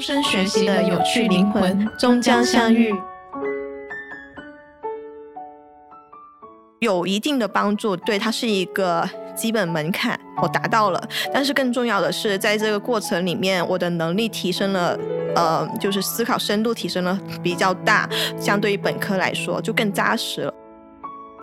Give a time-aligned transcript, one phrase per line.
[0.00, 2.90] 终身学习的有趣灵魂终将相遇。
[6.78, 9.06] 有一定的帮助，对它是一个
[9.36, 11.08] 基本门槛，我达到了。
[11.34, 14.98] 但是更重要的是，在这个过程里面，我的能力提升了，
[15.36, 18.08] 呃，就是思考深度提升了比较大，
[18.38, 20.54] 相对于本科来说就更扎实了。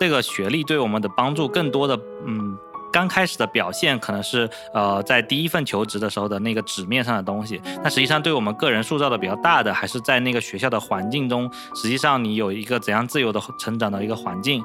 [0.00, 1.96] 这个学历对我们的帮助更多的，
[2.26, 2.58] 嗯。
[2.92, 14.62] 刚开始的表现可能是呃在第一份求职的时候的那个纸面上的东西，但实际上对我们个人塑造的比较大的，还是在那个学校的环境中，实际上你有一个怎样自由的成长的一个环境。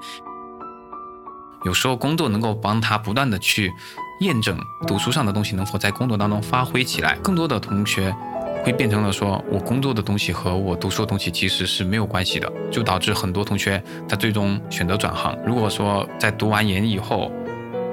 [1.66, 3.72] 有时候工作能够帮他不断的去
[4.20, 8.14] 验证读书上的东西能否在工作当中发挥起来，更多的同学
[8.66, 15.38] 会变成了说我工作的东西和我读书的东西其实是没有关系的，就导致很多同学他最终选择转行。
[15.46, 17.32] 如果说在读完研以后，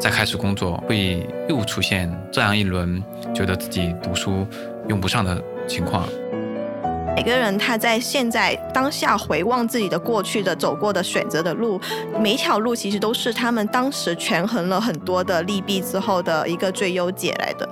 [0.01, 3.03] 再开始工作，会又出现这样一轮
[3.35, 4.47] 觉得自己读书
[4.89, 6.09] 用不上的情况。
[7.15, 11.79] 每个人他在现在当下回望自己的过去的走过的选择的路，
[12.19, 17.69] 每一条路其实都是他们当时权衡了很多的利弊之后的一个最优解来的。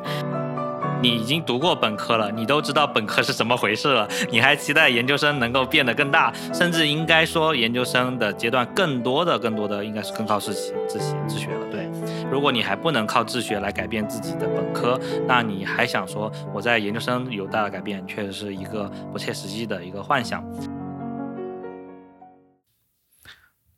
[1.01, 11.67] 你已经读过本科了，你都知道本科是怎么回事了，你还期待研究生能够变得更大，甚至应该说研究生的阶段更多的、更多的应该是更靠自习、自习、自学了。
[11.70, 11.89] 对，
[12.31, 20.45] 如果你还不能靠自学来改变自己的本科，那你还想说我在研究生有大的改变，确实是一个不切实际的一个幻想。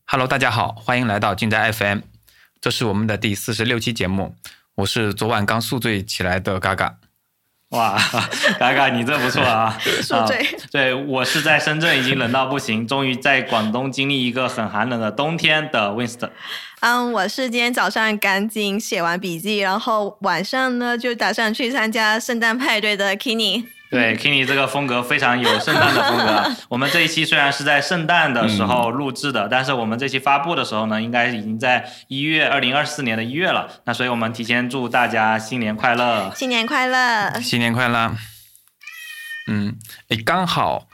[0.04, 2.00] Hello，大家好，欢迎来到静在 FM，
[2.60, 4.34] 这是我们的第四十六期节目，
[4.74, 6.99] 我是昨晚刚宿醉起来的嘎嘎。
[7.70, 7.96] 哇，
[8.58, 9.78] 嘎嘎，你这不错啊！
[10.02, 10.44] 宿醉。
[10.72, 16.30] 对我是在深圳已经冷到不行，终于在广东经历一个很寒冷的冬天的 Winston。
[16.80, 23.64] 嗯，我是今天早上赶紧写完笔记，然后晚上呢就打算去参加圣诞派对的 Kenny。
[23.90, 26.56] 对，Kenny 这个风格非常有圣诞的风格。
[26.70, 33.68] 我们这一期虽然是在圣诞的时候录制的，但是我们这期发布的时候呢，应该已经在一月二零二四年的一月了。
[33.84, 36.32] 那所以我们提前祝大家新年快乐！
[36.36, 37.40] 新年快乐！
[37.40, 38.14] 新年快乐！
[39.48, 39.76] 嗯，
[40.08, 40.86] 哎，刚好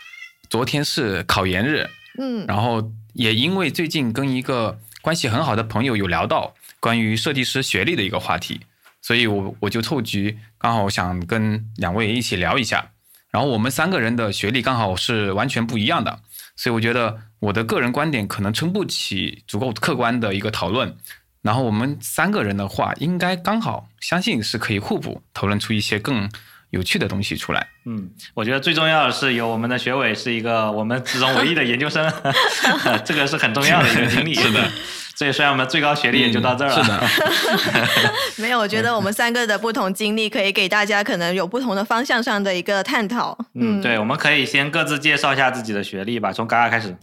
[0.48, 8.62] 昨天是考研日，嗯，然后也因为最近跟一个关系很好的朋友有聊到关于设计师学历的一个话题。
[9.06, 12.90] 所以，我我就凑局，刚好想跟两位一起聊一下。
[13.30, 16.18] 然后我们三个人的学历刚好是完全不一样的，
[16.56, 20.96] 所以我觉得我的个人观点可能撑不起足够客观的一个讨论。
[21.42, 26.28] 然后我们三个人的话，应该刚好相信是可以互补，讨论出一些更
[26.71, 27.66] 有趣的东西出来。
[27.84, 32.12] 嗯，我觉得最重要的是有我们的学委是一个我们之中唯一的研究生，
[33.04, 34.34] 这个是很重要的一个经历。
[34.34, 34.71] 是的。
[35.16, 37.09] 所以，虽然我们最高学历也就到这儿了。
[37.09, 43.38] 是的， 没有，我觉得我们三个的不同经历可以给大家可能有不同的方向上的一个探讨。
[43.54, 46.94] 嗯，对，我们可以先各自介绍一下自己的学历吧，从嘎嘎开始。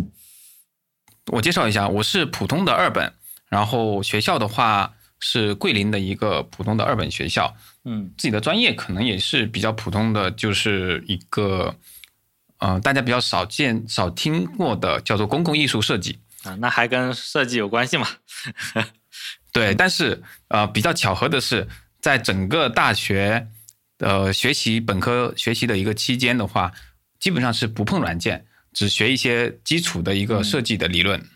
[1.32, 3.12] 我介绍一下，我是普通的二本，
[3.50, 7.56] 然后学校的话是桂林的一个普通的二本学校。
[7.86, 11.76] 嗯，自己的专业可能也是比较普通的，就是一个，
[12.60, 16.18] 呃，大家比较少见、少听过的，叫做公共艺术设计。
[16.44, 18.08] 啊，那还跟设计有关系吗？
[19.52, 21.68] 对，但是呃，比较巧合的是，
[22.02, 23.48] 在整个大学
[24.00, 26.72] 呃学习本科学习的一个期间的话，
[27.20, 31.20] 基本上是不碰软件，只学一些基础的一个设计的理论。
[31.20, 31.28] 嗯，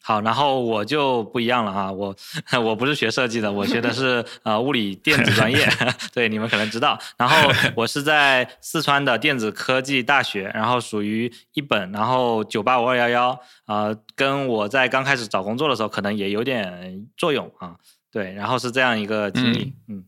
[0.00, 2.14] 好，然后我就不一样了啊，我
[2.64, 5.68] 我不是学设计的，我学的是呃物理电子专业，
[6.14, 6.98] 对，你们可能知道。
[7.16, 7.36] 然后
[7.74, 17.76] 我是在四川的电子科技大学，然后属于一本，然后九八五二幺幺，啊，跟我在刚开始找工作的时候可能也有点作用啊，
[18.12, 20.04] 对，然后是这样一个经历，嗯。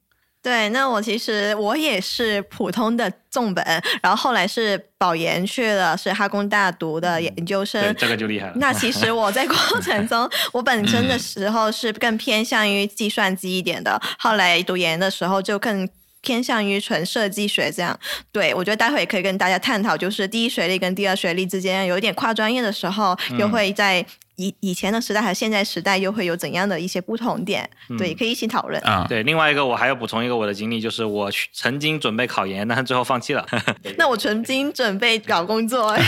[0.49, 3.63] 对，那我其实我也是普通的重本，
[4.03, 8.55] 然后后来是保研去了，是哈工大读的研究生，这个就厉害了。
[8.57, 15.87] 那其实我在过程中， 我本身的时候是更偏向于计算机一点的，后来读研的时候就更
[16.23, 17.99] 偏向于纯设计学这样。
[18.33, 24.07] 对，我觉得待会也可以跟大家探讨，就是第一学历跟第二学历之间有一点跨专业的时候，又会在。
[24.39, 27.69] 以以前的时代和现在时代又会有怎样的一些不同点？
[27.99, 28.81] 对，可以一起讨论。
[28.83, 33.45] 啊，对，另外一个我还要补充一个我的经历，就是我曾经准备考研，但是最后放弃了。
[33.99, 35.95] 那我曾经准备找工作。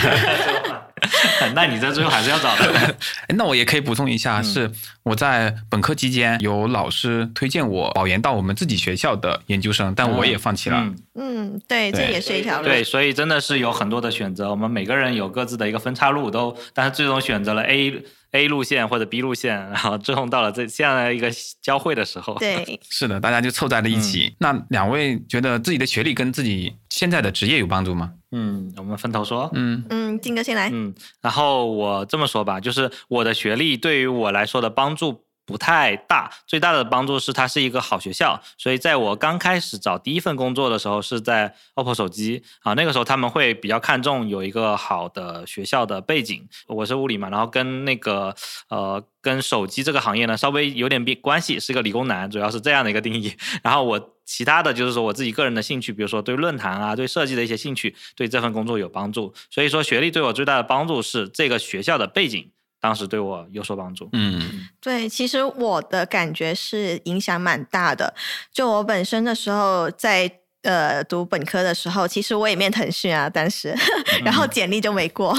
[1.55, 2.95] 那你这最后还是要找的。
[3.35, 4.71] 那我也可以补充一下，是
[5.03, 10.93] 我在本科期间有老师推荐我保研到我们自己学校的研究生，但我也放弃了。
[11.15, 12.67] 嗯，对，这也是一条路。
[12.67, 18.03] 对，所以真的是有很多的选择，我们每个人有各自的一个分岔路，都但是最终选择了 A。
[18.31, 21.29] A 路线或者 B 路线， 然后最后到了这这样的一个
[21.61, 22.35] 交汇的时候。
[22.39, 24.33] 对， 是的，大家就凑在了一起。
[24.39, 28.13] 那两位觉得自己的学历跟自己现在的职业有帮助吗？
[28.31, 29.49] 嗯，我们分头说。
[29.53, 30.69] 嗯嗯，金哥先来。
[30.71, 35.25] 嗯，然后我这么说吧，就是我的学历对于我来说的帮助。
[35.51, 46.47] 不太大，最大的帮助是它是一个好学校，所以在我刚开始找第一份工作的时候是在 OPPO 手机啊，那个时候他们会比较看重有一个好的学校的背景。
[46.67, 48.33] 我是物理嘛，然后跟那个
[48.69, 53.35] 呃跟手机这个行业呢稍微有点关系，是个理工男，主要是这样的一个定义。
[53.61, 59.33] 然后我其他的就是说我自己个人的兴趣，比如说对论坛啊、对设计的一些兴趣，对这份工作有帮助。
[59.49, 62.49] 所以说学历对我最大的帮助是这个学校的背景。
[62.81, 64.09] 当时对我有所帮助。
[64.11, 68.13] 嗯，对，其实我的感觉是影响蛮大的。
[68.51, 70.40] 就我本身的时候，在。
[70.63, 73.75] 呃，读本科的时候，其实我也面腾讯啊，当时，
[74.23, 75.35] 然后简历就没过。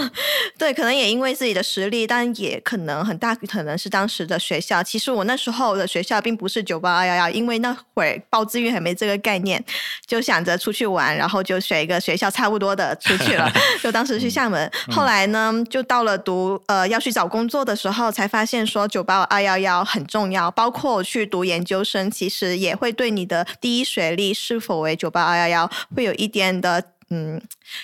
[0.58, 4.82] 对，可能也因为自己的实力，但也可能很大可能是当时的学校。
[4.82, 9.62] 其实我那时候的学校并不是九八二幺幺，因为那会儿报志愿还没这个概念，
[10.06, 13.50] 就想着出去玩，然后就选一个学校差不多的出去了。
[13.82, 24.60] 就当时去厦门，后来呢，就到了读呃要去找工作的时候，才发现说九八二幺幺很重要，包括去读研究生，其实也会对你的第一学历是。
[24.66, 27.40] 否为九八二幺幺会有一点的嗯，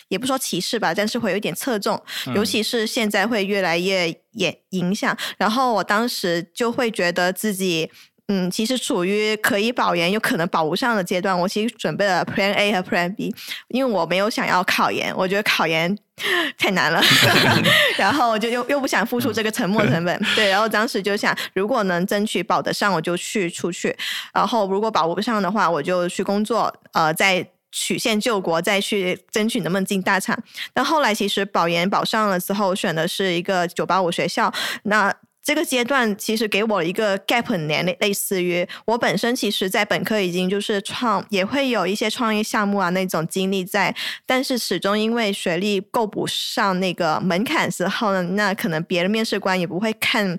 [0.08, 2.02] 也不说歧视吧，但是会有一点侧重，
[2.34, 5.16] 尤其是现在会越来越影影响。
[5.38, 7.88] 然后我当时就会觉得自己
[8.28, 11.38] 嗯，其实处于可以保研又可能保不上的阶段。
[11.38, 13.34] 我其实准备了 Plan A 和 Plan B，
[13.68, 15.94] 因为我没有想要考研，我觉得考研
[16.56, 17.02] 太难了，
[17.98, 20.18] 然后就又又不想付出这个沉没成本。
[20.36, 23.90] 对，然后当时就想，如果能争取保得上，我就去出去；
[24.32, 30.38] 然后如果保不上的话，我就去工作，呃，再曲线救国，再去争取能不能进大厂。
[30.72, 34.50] 但后来其实保研保上了之后，选的是一个九八五学校，
[34.84, 35.12] 那。
[35.42, 43.92] 这个阶段其实给我一个 gap 年，类类似于我本身其实，在本科已经就是创，也会有一些创业项目啊那种经历在，
[44.24, 50.38] 但是始终因为学历够不上那个门槛之后呢，那可能别的面试官也不会看，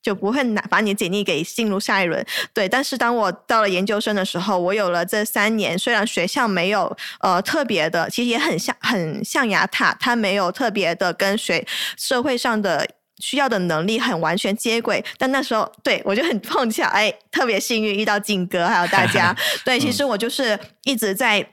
[0.00, 2.24] 就不会拿把你简历给进入下一轮。
[2.54, 11.66] 对，但是当我到了研究生的时候，我有了这三年，虽然学校没有呃特别的，其实也很像很象牙塔，它没有特别的跟学
[11.96, 12.88] 社会上的。
[13.20, 19.36] 需要的能力很完全接轨，但那时候对我就很碰巧，哎，特别幸运遇到景哥还有大家。
[19.64, 21.46] 对，其实我就是一直在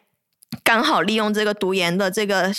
[0.64, 2.52] 刚好利用这个读研的这个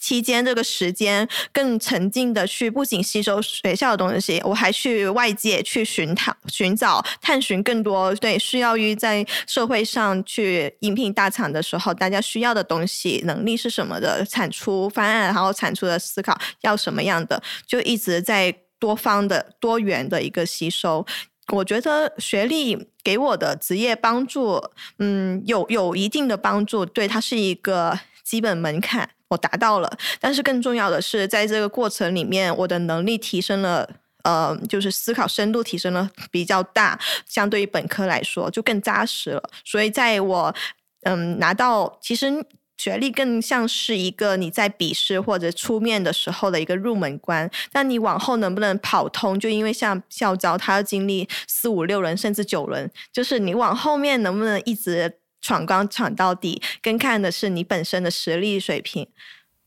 [0.00, 21.06] 期间，这个时间更沉浸的去，不仅吸收学校的东西，我还去外界去寻探、寻找、探寻更多对需要于在社会上去应聘大厂的时候，大家需要的东西、能力是什么的，产出方案，然后产出的思考要什么样的，就一直在多方的、多元的一个吸收。
[21.52, 24.62] 我觉得学历给我的职业帮助，
[25.00, 27.98] 嗯，有有一定的帮助，对它是一个
[28.30, 29.10] 基本门槛。
[29.26, 29.90] 我达到了，
[30.20, 33.88] 但是更重要的是，在这个过程里面，我的能力提升了，
[34.22, 39.42] 呃，就是思考深度提升了比较大，相对于本科来说就更扎实了。
[39.64, 40.54] 所以，在我
[41.02, 42.44] 嗯拿到，其实
[42.76, 55.19] 学历更像是一个你在笔试或者出面的时候的一个入门关，但你往后能不能跑通，就因为像校招，他要经历四五六轮甚至九轮，就是你往后面能不能一直。
[55.40, 59.06] 闯关闯到底，更看的是你本身的实力水平。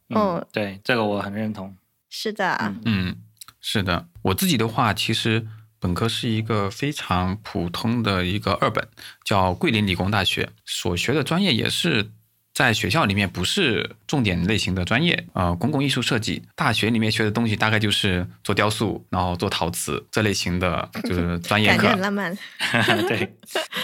[0.10, 1.76] 嗯，对，这个我很认同。
[2.10, 3.18] 是的，嗯，
[3.60, 4.08] 是的。
[4.22, 5.48] 我自己的话，其实
[5.80, 8.88] 本科是一个非常普通的一个二本，
[9.24, 12.12] 叫桂林理工大学，所学的专业也是。
[12.54, 16.44] 在学校里面不是重点类型的专业，呃，公共艺术设计。
[16.56, 21.90] 大学里面学的东西大概就是做雕塑，然后做陶瓷这类型的，就是 专业课。
[21.90, 22.38] 很浪漫。
[23.08, 23.36] 对，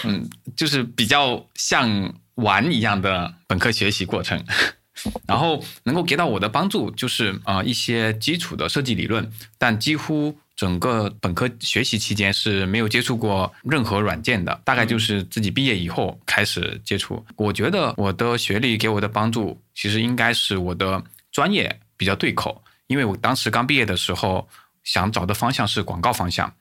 [0.04, 4.44] 嗯，就是比较像玩一样的本科学习过程。
[5.26, 10.38] 然后能够给到我的帮助就是啊一些基础的设计理论，但几乎。
[10.60, 17.24] 整个本科学习期间是没有接触过任何软件的，大概就是自己毕业以后开始接触。
[17.36, 21.02] 我觉得我的学历给我的帮助，其实应该是我的
[21.32, 24.46] 专业比较对口，因为我当时刚毕业的时候
[24.84, 26.52] 想找的方向是广告方向，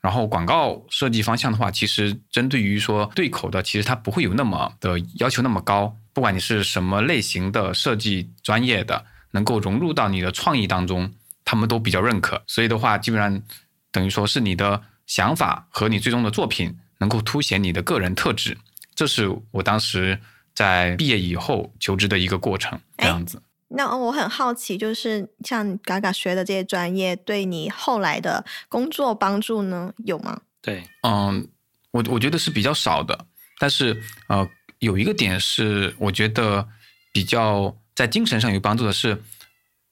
[0.00, 11.12] 然后广告设计方向的话，其实针对于说对口的，其实它不会有那么的要求那么高，不管你是什么类型的设计专业的，能够融入到你的创意当中。
[11.50, 13.42] 他们都比较认可，所以的话，基本上
[13.90, 18.58] 等于说是你的想法和你最终的作品能够凸显你的个人特质。
[18.94, 20.20] 这是我当时
[20.54, 23.40] 在毕业以后求职的一个过程，这样子。
[23.68, 29.94] 那我很好奇，就是像嘎嘎学的这些专业，对你后来的工作帮助呢？
[30.04, 30.38] 有吗？
[30.60, 31.48] 对，嗯，
[31.92, 33.18] 我我觉得是比较少的，
[33.58, 34.46] 但是呃，
[34.80, 36.68] 有一个点是我觉得
[37.10, 39.22] 比较在精神上有帮助的是，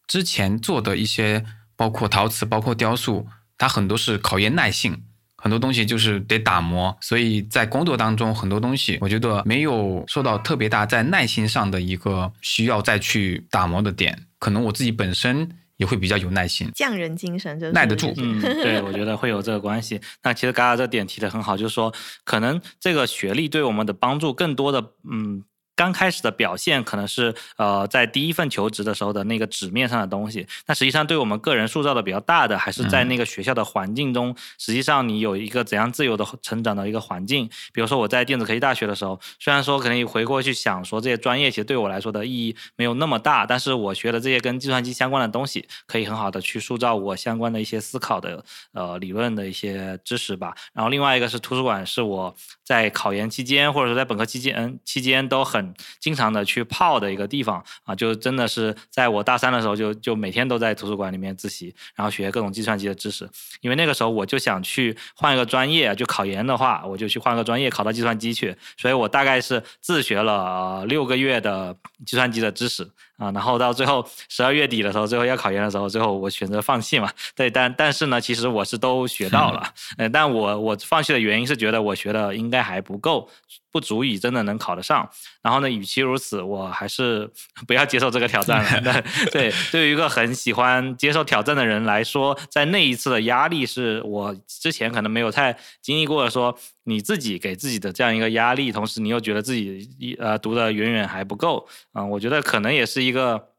[0.06, 1.44] 之前做的一些
[1.76, 3.26] 包括陶瓷、包括雕塑，
[3.58, 5.02] 它很多是考验耐性。
[5.38, 14.26] 很多东西就是得打磨，所以在工作当中很多东西，我觉得没有受到特别大在耐心上的一个需要再去打磨的点。
[14.40, 18.12] 可能我自己本身也会比较有耐心，匠人精神就是耐得住。
[18.16, 20.00] 嗯，对，我觉得会有这个关系。
[20.24, 21.94] 那其实嘎嘎这点提的很好，就是说
[22.24, 25.44] 可能这个学历对我们的帮助更多的，嗯。
[25.76, 34.34] 刚开始的表现可能是呃，在第一份求职的时候的那个纸面上的东西，那实际上对我们个人塑造的比较大的，还是在那个学校的环境中。
[34.58, 37.46] 实际上，你有一个怎样自由的成长的一个环境。
[37.74, 48.42] 比如说，我在电子科技大学的时候，虽然说可能回过去想说这些专业其实对我来说的意义没有那么大，但是我学的这些跟计算机相关的东西，可以很好的去塑造我相关的一些思考的
[48.72, 50.54] 呃理论的一些知识吧。
[50.72, 55.65] 然后另外一个是图书馆，是我在考研期间或者说在本科期间期间都很。
[55.98, 63.28] 经常的去泡的一个地方啊，就真的是在我大三的时候，就就每天都在图书馆里面自习，然后学各种计算机的知识。
[63.60, 68.56] 因为那个时候我就想去换一个专业，就考研的话，我就去换个专业，考到计算机去。
[68.76, 72.90] 所以我大概是自学了六个月的计算机的知识。
[73.16, 77.10] 啊，然后到最后十二月底的时候，最后要考研的时候，最后我选择放弃嘛。
[77.34, 79.72] 对，但但是呢，其实我是都学到了。
[79.96, 83.28] 呃，但我我放弃的原因是觉得我学的应该还不够，
[83.72, 85.08] 不足以真的能考得上。
[85.42, 87.30] 然后呢，与其如此，我还是
[87.66, 89.02] 不要接受这个挑战了。
[89.32, 96.30] 对，对于一个很喜欢接受挑战的人来说，在那一次的压力是我之前可能没有太经历过的。
[96.30, 101.66] 说你自己给自己的这样一个压力，同时你又觉得自己一呃读的远远还不够。
[101.94, 103.06] 嗯，我觉得可能也是。
[103.06, 103.50] 一个，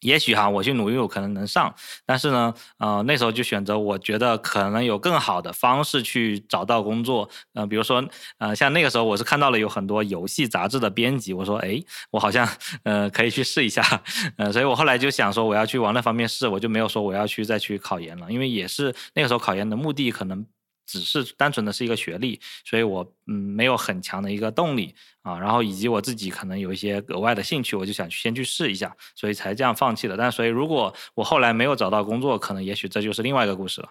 [0.00, 1.74] 也许哈，我去努力，我可能能上，
[2.06, 8.02] 但是呢，呃，那时候就选择，我觉得可能有更好的方式去找到工作，嗯，比如说，
[8.38, 11.78] 呃，像那个时候，我是看到了有很多游戏杂志的编辑，我说，哎，
[12.10, 12.48] 我好像，
[12.84, 13.82] 呃，可以去试一下，
[14.38, 20.46] 呃，所以我后来就想说，我要去往那方面试，我就没有说我要去再去考研了，因为也是那个时候考研的目的可能。
[20.86, 30.16] 只是单纯的是一个学历，所以我嗯没有很强的一个动力啊，然后以及我自己可能有一些额外的兴趣，我就想先去试一下，所以才这样放弃的。
[30.16, 33.88] 但所以如果我后来没有找到工作，可能也许这就是另外一个故事了。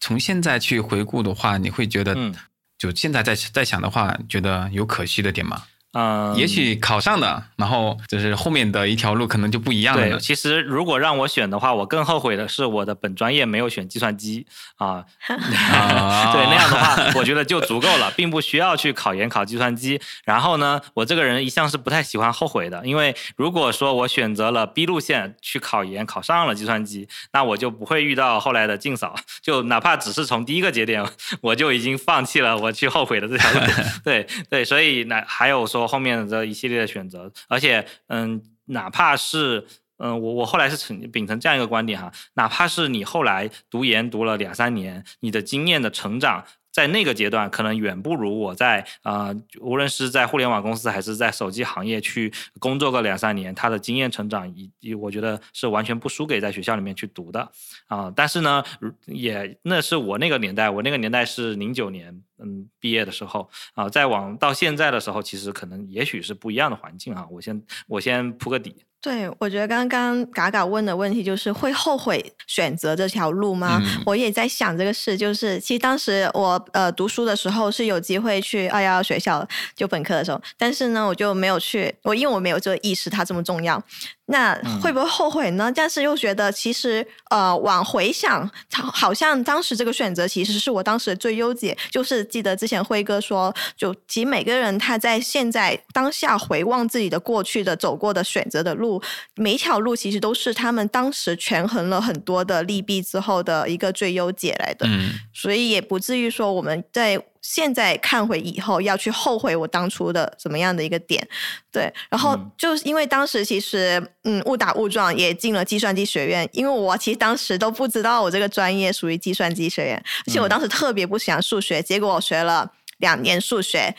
[0.00, 2.34] 从现在去回顾的话，你会觉得，嗯，
[2.76, 5.62] 就现在在在想的话，觉得有可惜的点吗？
[5.94, 10.08] 嗯，也许考上的，然后就是后面的一条路可能就不一样了。
[10.08, 14.46] 对，其实如果让我选的话，我更后悔的是我的本专业没有选计算机
[14.76, 15.04] 啊。
[15.28, 20.00] 对，那样的话，我觉得就足够了，并不需要去考研考计算机。
[20.24, 29.14] 然后呢，我这个人一向是不太喜欢后悔的，因为如果说我选择了 B 路线去考研，考上了计算机，那我就不会遇到后来的净扫。
[29.42, 31.04] 就哪怕只是从第一个节点，
[31.42, 33.60] 我就已经放弃了我去后悔的这条路。
[34.02, 35.81] 对对，所以那还有说。
[35.86, 39.66] 后面的这一系列的选择，而且，嗯，哪怕是，
[39.98, 46.44] 嗯，我我后来是秉秉承这样一个观点哈，哪怕是你后来读研读了两三年，你的经验的成长。
[46.72, 54.50] 在那个阶段，可能远不如我在啊，无论是在互联网公司还是在手机行业去工作个两三年，他的经验成长，
[54.80, 57.52] 以我觉得是完全不输给在学校里面去读的
[57.86, 58.10] 啊。
[58.16, 58.64] 但是呢，
[59.04, 63.88] 也那是我那个年代，我那个年代是零九年嗯毕业的时候啊。
[63.88, 67.26] 再往到现在的时候，其实可能也许是不一样的环境啊。
[67.30, 68.74] 我先我先铺个底。
[69.02, 73.82] 对，我觉得刚刚嘎嘎问的问题就是会后悔选择这条路吗？
[74.06, 79.44] 我也在想这个事，就是其实当时我呃读书的时候是有机会去二幺幺学校
[79.74, 83.82] 就本科的时候，但是呢我就没有去，我因为我没有这个意识它这么重要。
[84.26, 85.70] 那会不会后悔呢？
[85.74, 91.76] 但是又觉得其实呃往回想，好像当时这个选择其实是我当时的最优解。
[91.90, 99.02] 就是记得之前辉哥说，就其实每个人他在现在当下回望自己的过去的走过的选择的路，
[99.34, 104.86] 每一条路其实都是他们当时权衡了很多的利弊之后的一个最优解来的。
[104.86, 107.22] 嗯，所以也不至于说我们在。
[107.42, 111.28] 现在看回以后，要去后悔我当初的怎么样的一个点，
[111.70, 122.70] 对，然后就是因为当时其实嗯误打误撞也进了计算机学院，因为我其实当时都不知道我这个专业属于计算机学院，而且我当时特别不喜欢数学，结果我学了。
[123.02, 123.92] 两年数学，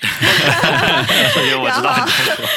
[1.68, 1.90] 然后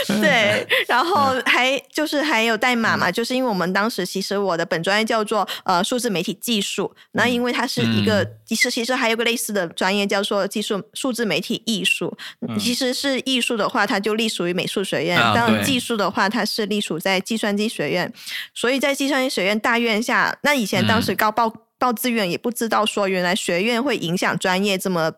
[0.06, 12.16] 对，然后还就是还有代码嘛，就是因为我们当时其实我的本专业叫做呃数字媒体技术，那因为它是一个其实其实还有个类似的专业叫做技术数字媒体艺术，
[12.58, 18.10] 其实是艺术的话，它就隶属于美术学院；当然技术的话，它是隶属在计算机学院。
[18.54, 25.12] 所以在计算机学院大院下，那以前当时高报报志愿也不知道说原来学院会影响专业这么。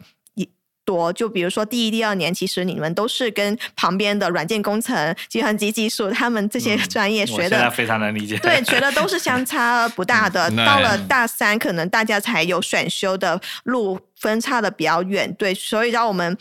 [0.89, 4.97] 多就比如说第一、第二年，其实你们都是跟旁边的软件工程、
[5.29, 8.39] 计算机技术他们这些专业学的，非常能理解。
[8.39, 10.49] 对，学的都是相差不大的。
[10.57, 15.31] 到了大三，可能大家才有选修的路分叉的比较远。
[15.35, 16.35] 对，所以让我们。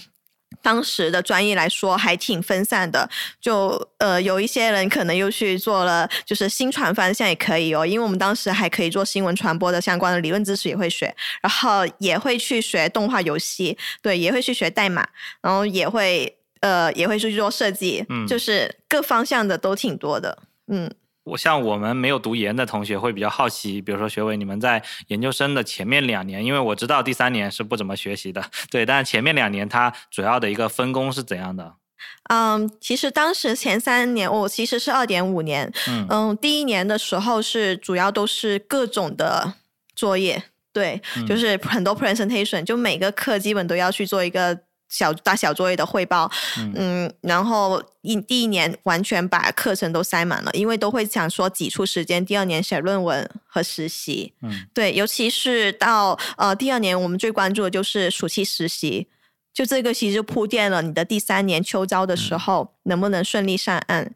[0.61, 3.09] 当时的专业来说还挺分散的，
[3.39, 15.07] 就呃有一些人可能又去做了，就是新传方向也可以哦，因为我们当时还可以做新闻传播的相关的理论知识也会学，然后也会去学动画游戏，对，也会去学代码，
[15.41, 20.37] 然后也会呃也会去做设计，就是各方向的都挺多的，
[20.67, 20.89] 嗯。
[21.27, 28.41] 我像我们没有读研的同学会比较好奇，比如说学伟，你们在研究生的前面两年，因为我知道第三年是不怎么学习的，
[28.71, 31.73] 对，但是前面两年它主要的一个分工是怎样的？
[32.29, 35.71] 嗯，其实当时前三年我其实是二点五年，
[36.09, 39.53] 嗯，第一年的时候是主要都是各种的
[39.95, 40.41] 作业，
[40.71, 44.66] 对，就是很多 presentation，就每个课基本都要去做一个。
[44.89, 46.31] 小大小作业的汇报，
[46.75, 59.07] 嗯，然后一第一年完全把课程都塞满了，因为都会想说挤出时间，第二年写论文和实习，嗯，对，尤其是到呃第二年，我们最关注的就是暑期实习，
[59.53, 64.13] 就这个其实铺垫了你的第三年秋招的时候能不能顺利上岸。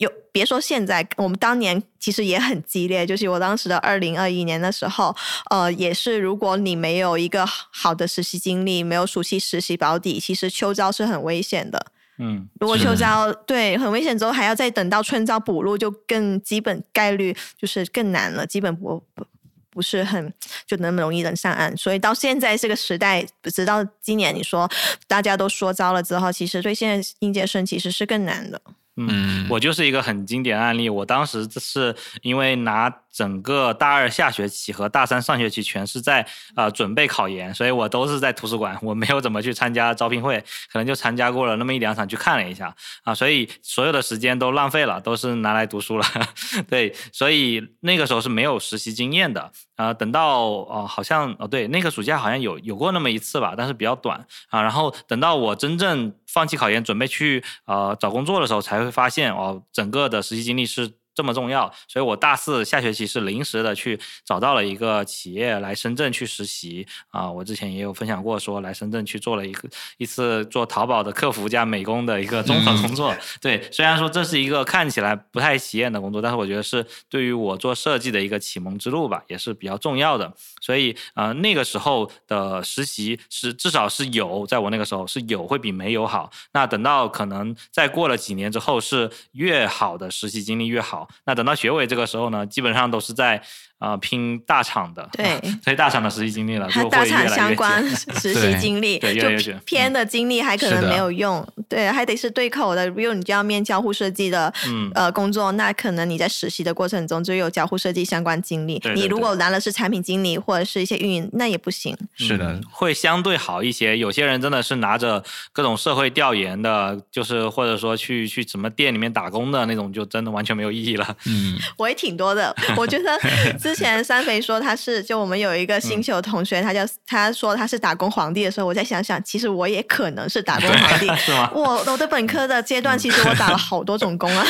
[0.00, 3.06] 有别说现在，我们当年其实也很激烈。
[3.06, 5.14] 就是我当时的二零二一年的时候，
[5.50, 11.86] 呃，也是如果你没有一个好的实习经历，没有暑期实习保底，其实秋招是很危险的。
[12.16, 19.26] 嗯，如果秋招对很危险之后，还要再等到春招补录，就更基本概率就是更难了，基本不不
[19.68, 20.32] 不是很
[20.66, 21.76] 就那么容易能上岸。
[21.76, 24.66] 所以到现在这个时代，直到今年你说
[25.06, 28.60] 大家都说招了之后，其实对现在应届生其实是更难的。
[29.08, 30.88] 嗯，我就是一个很经典案例。
[30.88, 40.38] 我当时是因为拿整个大二下学期和大三上学期全是在呃准备考研，所以我都是在图书馆，我没有怎么去参加招聘会，
[40.72, 46.06] 可能就参加过了那么一两场去看了一下啊，所以所有的时间都浪费了，都是拿来读书了。
[46.70, 49.92] 对，所以那个时候是没有实习经验的啊。
[49.92, 54.62] 等到哦，好像哦对，那个暑假好像有有过那么一次吧，但是比较短啊。
[54.62, 60.99] 然后等到我真正放弃考研，准备去呃找工作的时候，才会发现哦，整个的实习经历是。
[61.20, 67.30] 这么重要，所以我大四下学期是临时的去找到了一个企业来深圳去实习啊。
[67.30, 73.14] 我之前也有分享过，说来深圳去做了一个一次做淘宝的客服加美工的一个综合工作。
[73.38, 80.32] 对，虽然说这是一个看起来不太起眼的工作，但是我觉得是对于我做设计的一个启蒙之路吧，也是比较重要的。
[80.62, 86.30] 所以呃，那个时候的实习是至少是有，在我那个时候是有会比没有好。
[86.52, 91.06] 那等到可能再过了几年之后，是越好的实习经历越好。
[91.24, 93.42] 那等到学委这个时候呢，基本上都是在。
[93.80, 97.82] 啊，拼大厂的，对， 所以大厂的实习经历了，就大厂相关
[98.20, 102.90] 实习经历，对，就偏的经历还可能没有用，对，还得是对口的。
[102.90, 108.78] 比如你就要面交互设计的，嗯呃，工作，那可能你在实习的过程中就有交互设计相关经历。
[108.94, 111.96] 你如果拿的是产品经理或者是一些运营，那也不行。
[112.16, 113.96] 是的，会相对好一些。
[113.96, 121.16] 有些人真的是拿着各种社会调研的，就是或者说去去什么店里面打工的那种，就真的完全没有意义了。
[121.24, 123.18] 嗯，我也挺多的，我觉得。
[123.70, 131.06] 之前三肥说他是，就我们有一个星球同学，他叫他说他是打工皇帝的时候，我再想想，其实我也可能是打工皇帝。
[131.22, 131.48] 是吗？
[131.54, 134.44] 我我的本科的阶段，其实我打了好多种工啊。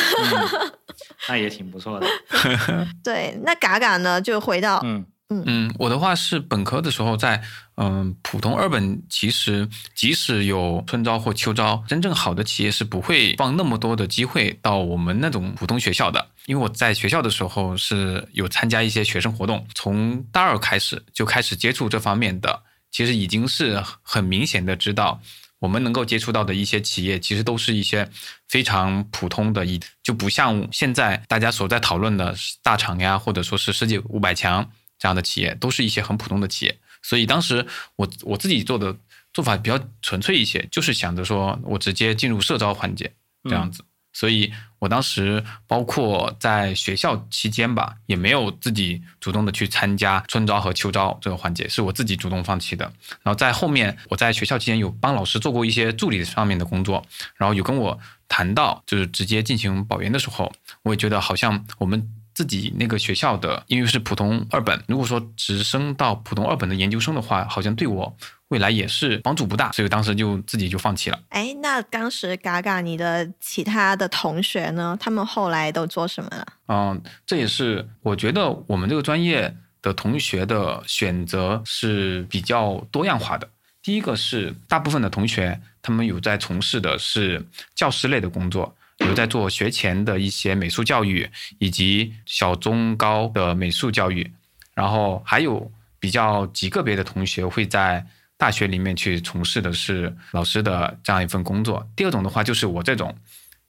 [1.29, 2.07] 那也挺不错的。
[3.05, 5.05] 对，那嘎嘎呢，就回到嗯。
[5.33, 7.41] 嗯，我的话是本科的时候在
[7.77, 16.27] 嗯普通二本，其实即使有春招或秋招，真正好的企业是不会放那么多的机会到我们那种普通学校的。
[16.47, 25.21] 因为我在学校的时候是有参加一些学生活动，从大二开始就开始接触这方面的，其实已经是很明显的知道，
[25.61, 28.11] 我们能够接触到的一些企业，其实都是一些
[28.49, 34.69] 非常普通的，一就不像现在大家所在讨论的大厂呀，或者说是世界五百强。
[35.01, 38.95] 这样的企业都是一些很普通的企业，所以当时我我自己做的
[39.33, 43.11] 做法比较纯粹一些，就是想着说我直接进入社招环节
[43.45, 43.83] 这样子，
[44.13, 52.85] 所以我当时包括在学校期间吧，也没有自己主动的去参加春招和秋招这个环节，是我自己主动放弃的。
[53.23, 57.03] 然后在后面，我在学校期间有帮老师做过一些助理上面的工作，
[57.37, 68.17] 然后有跟我谈到就是直接进行保研的时候，我也觉得好像我们自己那个学校的，因为是普通二本，如果说直升到普通二本的研究生的话，好像对我。
[68.49, 71.17] 未来也是帮助不大，所以当时就自己就放弃了。
[71.29, 74.99] 哎，那当时嘎嘎，你的其他的同学呢？
[74.99, 76.45] 他们后来都做什么了？
[76.67, 83.49] 嗯，这也是我觉得我们这个专业的同学的选择是比较多样化的。
[83.85, 94.31] 第一个是大部分的同学，他们有在从事的是教师类的工作，有在做学前的一些美术教育，以及小中高的美术教育。
[94.75, 98.07] 然后还有比较极个别的同学会在。
[98.41, 101.87] 大学里面去从事的是老师的这样一份工作。
[101.95, 103.15] 第二种的话，就是我这种，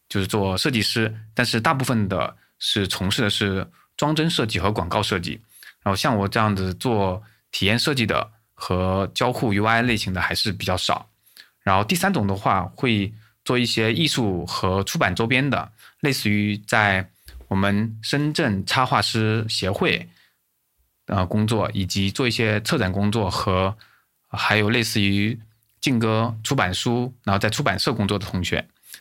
[0.07, 3.67] 就是做设计师，但是大部分的是从事的是
[3.97, 5.41] 装帧设计和广告设计。
[5.83, 11.09] 然后像我这样子做体验设计的和交互 UI 类型的还是比较少。
[11.63, 13.11] 然后第三种的话，会
[13.51, 17.05] 做一些艺术和出版周边的，类似于在
[17.49, 20.07] 我们深圳插画师协会
[21.07, 23.75] 呃工作，以及做一些策展工作和。
[24.29, 25.37] 还有类似于
[25.81, 28.55] 劲歌出版书，然后在出版社工作的同学，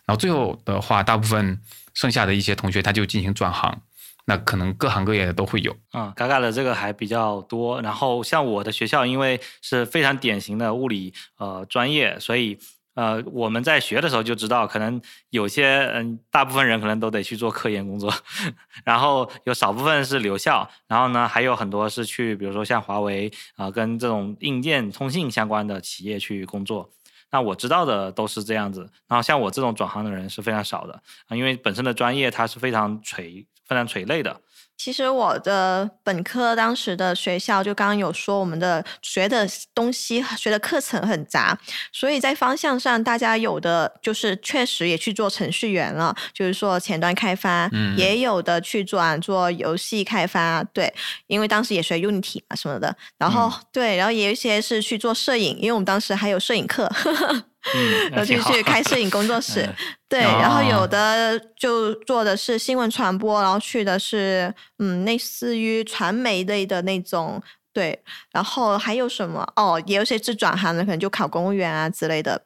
[0.05, 1.61] 然后最后的话，大部分
[1.95, 3.81] 剩下的一些同学他就进行转行，
[4.25, 5.73] 那可能各行各业的都会有。
[5.93, 7.81] 嗯，嘎嘎的这个还比较多。
[7.81, 12.59] 然后像我的学校，因为是非常典型的物理呃专业，所以。
[12.95, 15.01] 呃，我们在学的时候就知道，可能
[15.31, 18.13] 有些嗯，大部分人可能都得去做科研工作，
[18.85, 26.91] 然后有少部分是留校，然后呢，还有很多是去，比如说像华为啊，跟这种硬件通信相关的企业去工作。
[27.33, 34.41] 那我知道的都是这样子，然后像我这种转行的人是非常少的啊，因为本身的专业它是非常垂、非常垂类的。
[34.83, 41.55] 其实我的本科当时的学校就刚刚有说，我们的学的东西、学的课程很杂，
[41.93, 50.91] 所以在方向上，大家有的就是确实也去做程序员了，就是说前端开发，也有的去转做游戏开发，对，
[51.27, 56.91] 因为当时也学 Unity 嘛什么的，然后对，然后也有一些是去做摄影，因为我们当时还有摄影课。
[58.11, 59.39] 然后就去开摄影工作。
[59.39, 59.69] 室，
[60.11, 67.41] 对，然后有的就做的是新闻传播，然后去的是嗯，类似于传媒类的那种，
[67.73, 72.43] 对，然后还有什么哦，也有些是转行的，可能就考公务员啊之类的。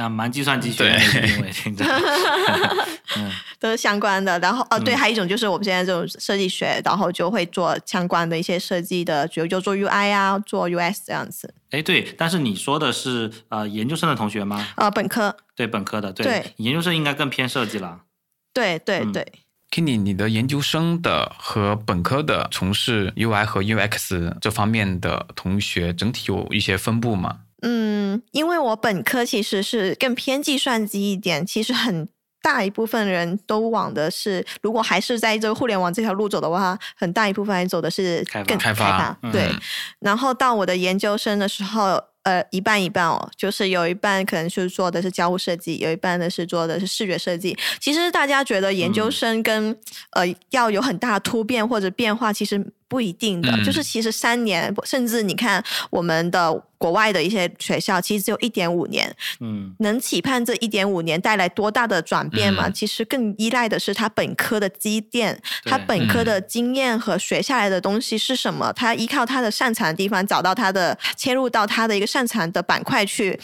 [0.00, 1.84] 那蛮计算机学院的，因为听着，
[3.18, 4.38] 嗯，都是相关的。
[4.38, 11.52] 然后哦，对，还有一种就是我们现在这种设计学，然后就会做相关的一些设计的，比如就做 UI 啊，做 US 这样子。
[11.70, 14.66] 哎，对，但是你说的是呃研究生的同学吗？
[14.76, 15.36] 呃，本科。
[15.54, 18.00] 对，本科的，对，研究生应该更偏设计了。
[18.54, 19.26] 对对对。
[19.70, 27.40] Kenny，你的研究生的和本科的从事 UI 和 UX 这方面的同学，整体有一些分布吗？
[27.62, 32.08] 嗯，因为我本科其实是更偏计算机一点，其实很
[32.42, 39.16] 大一部分人都往的是，如果还是在这个互联网这条路走的话，很大一部分还走的是更开发。
[39.32, 39.50] 对，
[39.98, 42.02] 然后到我的研究生的时候。
[42.22, 47.56] 呃，一半一半哦，就是有一半可能是做的是交互设计，有一半的是做的是视觉设计。
[47.80, 49.74] 其实大家觉得研究生跟
[50.10, 52.62] 呃要有很大的突变或者变化，其实。
[52.90, 59.14] 不一定的，就是其实三年，甚至你看我们的国外的一些学校，其实只有一点五年。
[59.38, 62.68] 嗯，能期盼这一点五年带来多大的转变吗？
[62.68, 68.72] 其实更依赖的是他本科的积淀，他本科的经验和学下来的东西是什么？
[68.72, 73.38] 他依靠他的擅长的地方，找到他的切入到他的一个擅长的板块去。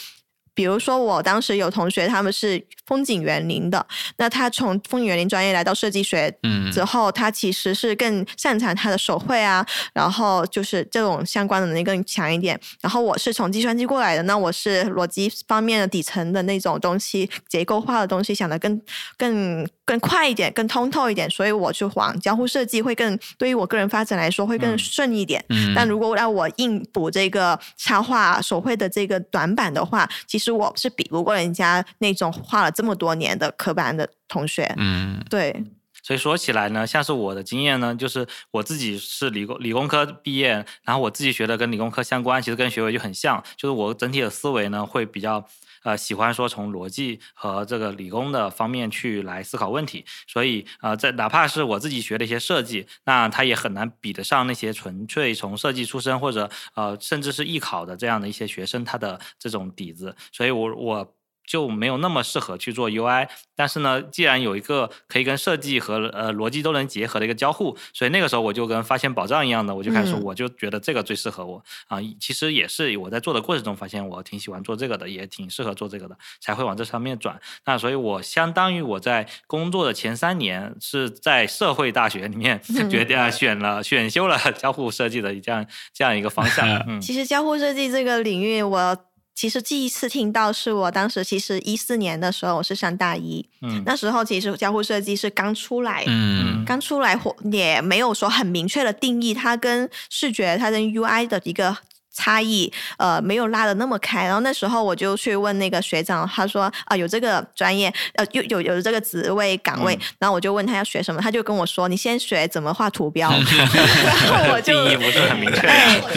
[0.56, 6.34] 比如说，我当时有同学，他们是风景园林的，那他从风景园林专业来到设计学
[6.72, 12.58] 之后，他其实是更擅长他的手绘啊，然后就是这种相关的能力更强一点。
[12.80, 18.80] 然后我是从计算机过来的，那我是逻辑方面的底层的那种东西，结构化的东西想的更
[19.18, 25.42] 更更快一点，更通透一点，所以我就往交互设计会更对于我个人发展来说会更顺一点。
[25.50, 30.56] 嗯但如果让我硬补这个插画手绘的这个短板的话，其实。
[30.56, 35.54] 我是比不过人家那种画了这么多年的科班的同学，嗯，对。
[36.02, 45.46] 所以说起来呢，像是我的经验呢，就是我自己是理工理工科毕业，然后我自己学的跟理工科相关，其实跟学位就很像，就是我整体的思维呢会比较。
[45.86, 61.14] 呃，喜欢说从逻辑和这个理工的方面去来思考问题，所以呃，在哪怕是我自己学的一些设计，那他也很难比得上那些纯粹从设计出身或者呃甚至是艺考的这样的一些学生他的这种底子，所以我我
[61.46, 71.98] 就没有那么适合去做 UI，但是呢，既然有一个可以跟设计和呃逻辑都能结合的一个交互，所以那个时候我就跟发现宝藏一样的，我就开始说，我就觉得这个最适合我啊。
[72.20, 77.40] 其实也是我在做的过程中发现，我挺喜欢做这个的，也挺适合做这个的，才会往这上面转。
[77.64, 86.66] 那所以，我相当于我在工作的前三年是在社会大学里面决定选了选修了 交互设计的这样这样一个方向。
[86.88, 88.96] 嗯，其实交互设计这个领域，我。
[89.36, 101.76] 其实第一次听到是我当时其实一四年的时候，我是上大一，嗯，那时候其实交互设计是刚出来，嗯，刚出来或也没有说很明确的定义，它跟视觉、它跟 UI 的一个。
[102.16, 113.30] 差异呃没有拉的那么开，然后那时候我就去问那个学长，他说啊有这个专业呃有有有这个职位岗位，然后我就问他要学什么，他就跟我说你先学怎么画图标，
[114.26, 115.66] 然后我就定义不是很明确，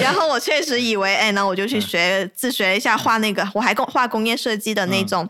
[0.02, 5.28] 然后我确实以为哎，然后我就去学自学一下画那个，我还工画工业设计的那种。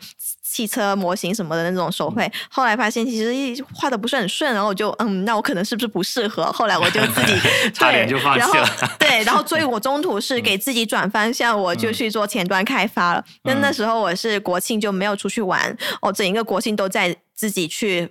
[0.51, 6.51] 汽车模型什么的那种手绘，后来发现其实画的不是很顺，然后我就嗯，那我可能是不是不适合？
[6.51, 7.33] 后来我就自己
[7.71, 8.67] 差点就放弃了。
[8.97, 13.23] 对，然后所以我中途是 给自己转方向，我就去做前端开发了。
[13.43, 18.09] 那那时候我是国庆就没有出去玩，哦，整一个国庆都在自己去。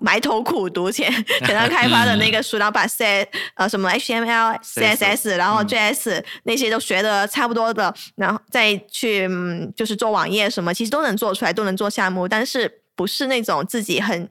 [0.00, 9.28] 埋头苦读前，前端开发的那个书，然后把 C 呃什么 HTML、CSS，然后 JS 那些都学的差不多的，然后再去
[9.74, 14.28] 就是做网页什么，其实都能做出来，都能做项目，但是不是那种自己很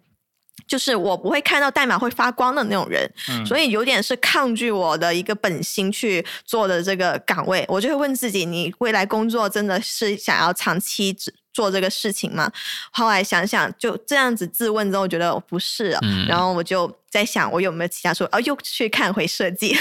[0.67, 3.12] 就是我不会看到代码会发光的那种人，
[3.46, 11.34] 所以有点是抗拒我的一个本心去做的这个岗位，我就会问自己：你未来工作真的是想要长期只？
[11.54, 12.52] 做这个事情嘛，
[12.92, 16.94] 后来想想就这样子自问之后，觉得不是啊，然后我就。
[17.13, 19.69] 在想我有没有其他说哦，又去看回设计。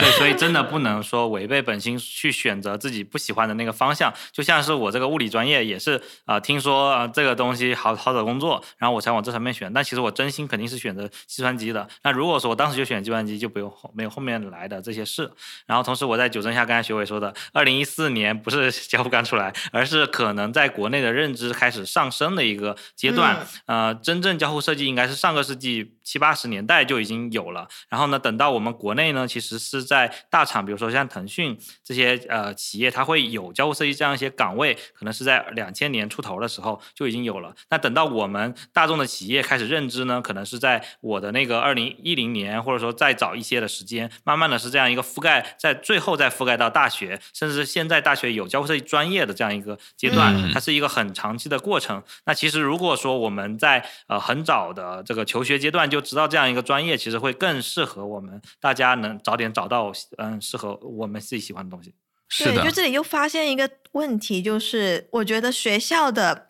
[0.00, 4.12] 对，所以真的不能说违背本心去选择自己不喜欢的那个方向。
[4.32, 9.72] 就像是我这个物理专业也是啊，听说啊这个东西好好找工作，然后我才往这上面选。
[9.72, 11.88] 但其实我真心肯定是选择计算机的。
[12.02, 15.30] 那如果说我当时就选计算机，就不用后没有后面来的这些事。
[15.66, 23.46] 然后同时我在纠正一下刚才学伟说的，二零一四年不是 交付刚出来，而是可能在国内的认知开始上升的一个阶段。
[23.66, 26.63] 呃，真正交互设计应该是上个世纪七八十年。
[26.66, 37.54] 代就已经有了，然后呢，等到我们国内呢，其实是在大厂，比如说像腾讯这些呃企业，它会有交互设计这样一些岗位，可能是在两千年出头的时候就已经有了。
[37.70, 52.02] 那等到我们大众的企业开始认知呢，可能是在我的那个二零一零年，或者说再早一些的时间，慢慢的是这样一个覆盖，在最后再覆盖到大学，甚至是现在大学有交互设计专业的这样一个阶段，它是一个很长期的过程。
[52.26, 56.53] 那其实如果说我们在呃很早的这个求学阶段就知道这样。
[56.54, 61.92] 一个专业其实会更适合我们，大家能早点找到嗯适合我们自己喜欢的东西。
[62.38, 66.46] 对，就这里又发现一个问题，就是我觉得学校的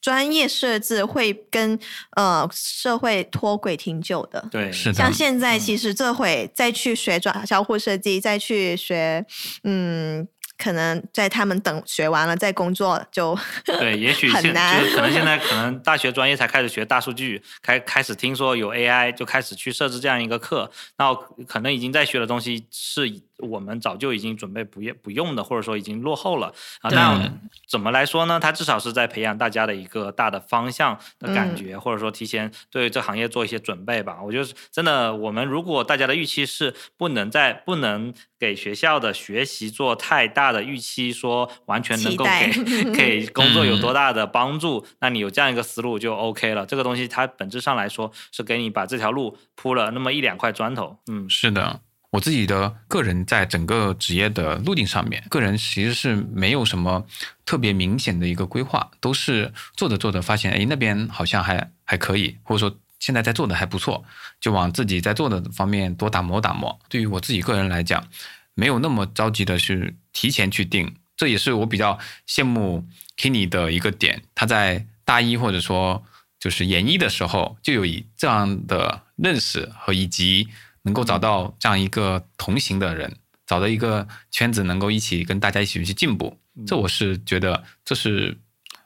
[0.00, 1.78] 专业设置会跟
[2.16, 4.48] 呃社会脱轨挺久的。
[4.50, 4.94] 对，是的。
[4.94, 9.26] 像现在其实这会再去学转交互设计，再去学
[9.64, 10.26] 嗯。
[10.62, 21.12] 可能在他们等学完了再工作就对， 也许现就是可能现在可能大学专业才开始学大数据，开开始听说有 AI 就开始去设置这样一个课，那
[21.46, 23.22] 可能已经在学的东西是。
[23.42, 26.90] 我们早就已经准备不用不用的，或者说已经落后了啊。
[26.90, 27.32] 那
[27.68, 28.40] 怎么来说呢？
[28.40, 34.18] 它至少是在培养大家的一个大的方向的感觉，或者说提前对这行业做一些准备吧。
[34.22, 46.64] 我觉得真的，我们如果大家的预期是不能在不能给学校的学习做太大的预期，说完全能够给 给工作有多大的帮助，那你有这样一个思路就 OK 了。
[46.66, 50.98] 这个东西它本质上来说是给你把这条路铺了那么一两块砖头。
[51.10, 51.80] 嗯，是的。
[52.12, 57.06] 我自己的个人在整个职业的路径上面，个人其实是没有什么
[57.46, 64.04] 特别明显的一个规划，都是做着做着发现，哎，那边好像还还可以，或者说现在在做的还不错，
[64.38, 66.78] 就往自己在做的方面多打磨打磨。
[66.90, 68.06] 对于我自己个人来讲，
[68.52, 71.98] 没有那么着急的去提前去定，这也是我比较
[72.28, 74.22] 羡慕 Kenny 的一个点。
[74.34, 76.04] 他在大一或者说
[76.38, 80.48] 就是研一的时候，就有以这样的认识和以及。
[80.82, 83.16] 能够找到这样一个同行的人，
[83.46, 88.36] 找到一个圈子，能够一起跟大家一起去进步，这我是觉得这是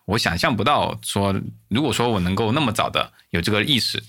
[0.04, 0.98] 我想象不到。
[1.02, 1.34] 说
[1.68, 4.02] 如果说我能够那么早的有这个意识，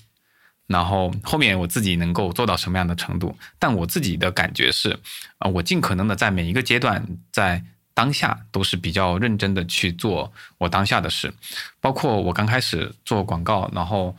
[0.66, 3.34] 然后后面我自己能够做到什么样的程度？
[3.58, 4.98] 但我自己的感觉是，
[5.38, 11.32] 啊，我尽可能的在每一个阶段，在当下都是比较认真的去做我当下的事，
[11.80, 14.14] 包括我刚开始做广告，然后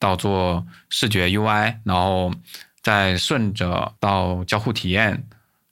[0.00, 2.32] 到做视觉 UI，然后。
[2.82, 5.24] 在顺着到交互体验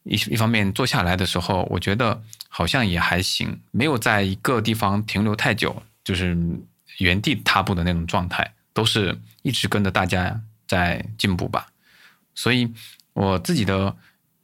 [0.04, 5.82] 一一方面做下来的时候，我觉得好像也还行，没有在一个地方停留太久。
[6.02, 6.36] 就是
[6.96, 11.68] 原地踏步的那种状态，都是一直跟着大家在进步吧。
[12.34, 12.72] 所以
[13.12, 13.94] 我自己的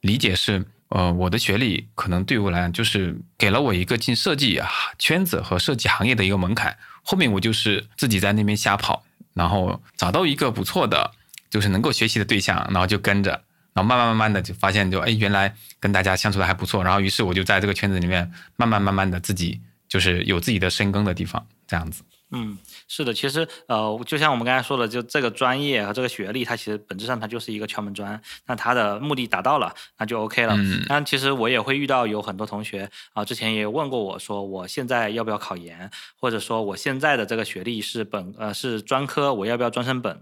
[0.01, 9.03] 理解是，呃，我的学历可能对我来讲就是给了我一个进设计啊圈子和设计行业的一个门槛，后面我就是自己在那边瞎跑，
[9.33, 11.11] 然后找到一个不错的，
[11.49, 13.31] 就是能够学习的对象，然后就跟着，
[13.73, 22.03] 然后慢慢慢慢的就发现，就哎，原来跟大家相处的还不错，然后于是我就在这个圈子里面慢慢慢慢的自己就是有自己的深耕的地方，这样子。
[22.29, 22.57] 嗯，
[22.89, 28.21] 是的，其实呃，就像我们刚才说的，就这个专业和这个学历，它其实本质上它就是一个敲门砖。
[28.47, 30.53] 那它的目的达到了，那就 OK 了。
[30.57, 30.83] 嗯。
[30.89, 40.21] 但其实我也会遇到有很多同学啊，之前也问过我说，我现在要不要考研，或者说我现在的这个学历是本呃是专科，我要不要专升本？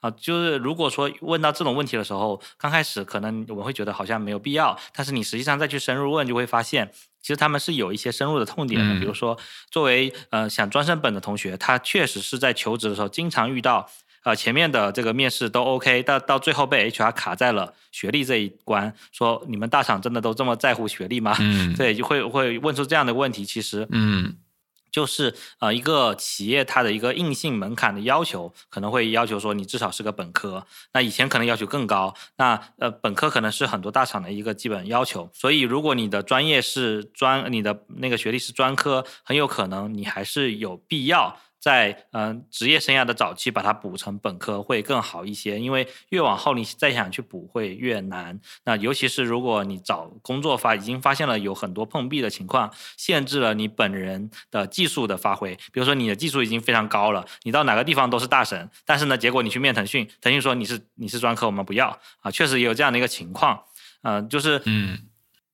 [0.00, 6.90] 啊，就是如果说问到这种问题的时候，刚开始可能我们会觉得好像没有必要，但是你实际上再去深入问，就会发现。
[7.22, 9.36] 其实他们是有一些深入的痛点的，比如说，
[9.68, 13.90] 作为呃想专升本的同学，他确实是在求职的时候经常遇到，
[14.22, 21.34] 呃前面的这个面试都 OK，到到最后被 HR 卡在了学历这一关，说你们大厂真的都这么在乎学历吗？
[21.42, 23.44] 嗯，对，就会会问出这样的问题。
[23.44, 24.36] 其实，嗯。
[24.96, 30.66] 就是呃一个企业它的一个硬性门槛的要求，可能会要求说你至少是个本科。
[30.94, 35.28] 那以前可能要求更高，那呃本科可能是很多大厂的一个基本要求。
[35.34, 41.38] 所以如果你的专业是专，你的那个学历是专科，很有可能你还是有必要。
[41.66, 48.38] 在嗯职业生涯的早期把它补成本科会更好一些，因为越往后你再想去补会越难。
[48.64, 55.56] 那尤其是如果你找工作发已经发现了有很多碰壁的情况，限制了你本人的技术的发挥。
[55.72, 63.60] 比如说你的技术已经非常高了，你到哪个地方都是大神，但是呢，结果你去面腾讯，腾讯说你是你是专科，我们不要啊，确实也有这样的一个情况。
[64.02, 64.96] 嗯，就是嗯。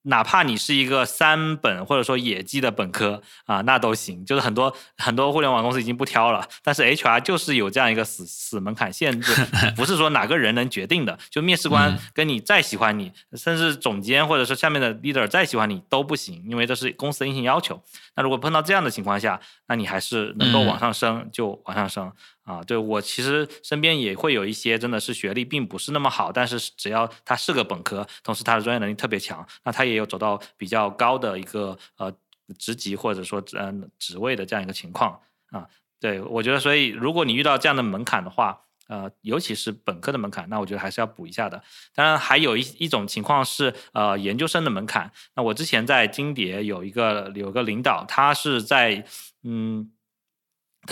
[0.03, 4.25] 哪怕你是一个三本或者说野鸡的本科啊，那都行。
[4.25, 9.33] 就是很多很多互联网公司已经不挑了，但是 HR 就是有这样一个死死门槛限制，
[9.77, 11.19] 不是说哪个人能决定的。
[11.31, 17.81] 就面试官跟你再喜欢你，甚至总监或者说下面的 leader 再喜欢你都不行，因为这是公司的硬性要求。
[18.17, 22.13] 那如果碰到这样的情况下，那你还是能够往上升就往上升。
[22.45, 32.13] 啊，对我其实身边也会有一些真的是学历并不是那么好，但是只要他是个本科，同时他的专业能力特别强，那他也有走到比较高的一个呃
[32.59, 35.65] 职级或者说嗯职位的这样一个情况啊。
[36.01, 41.63] 对我觉得，所以如果你遇到这样的门槛的话，呃，尤其是本科的门槛，那我觉得还是要补一下的。
[41.95, 45.13] 当然，还有一一种情况是呃研究生的门槛。
[45.37, 49.05] 那我之前在金蝶有一个有个领导，他是在
[49.45, 49.93] 嗯。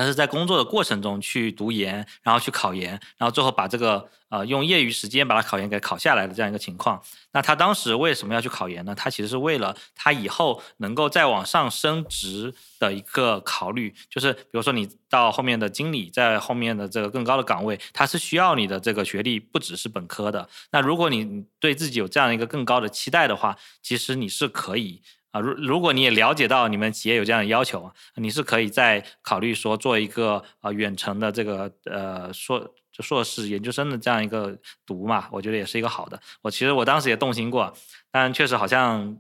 [0.01, 7.01] 他是在工作的过程中去读研，然后去考研，然后最后把这个呃用业余时间把他考研给考下来的这样一个情况。
[7.33, 8.95] 那他当时为什么要去考研呢？
[8.95, 13.95] 他其实是为了他以后能够再往上升职的一个考虑。
[14.09, 20.49] 就是比如说你到后面的经理，在后面的这个更高的岗位，他是需要你的这个学历不只是本科的。
[20.73, 25.03] 那如果你对自己有这样一个更高的期待的话，其实你是可以。
[25.31, 32.59] 啊，如如果你也了解到你们企业有这样的要求，你是可以再考虑说做一个呃远程的这个呃硕
[32.91, 36.21] 就硕士研究生的这样一个读嘛，我觉得也是一个好的。
[36.43, 37.73] 我其实我当时也动心过，
[38.11, 39.17] 但确实好像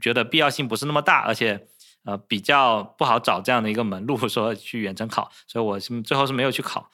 [0.00, 1.66] 觉得必要性不是那么大，而且
[2.04, 6.90] 呃比较不好找这样的一个门路，说去远程考，所以我最后是没有去考。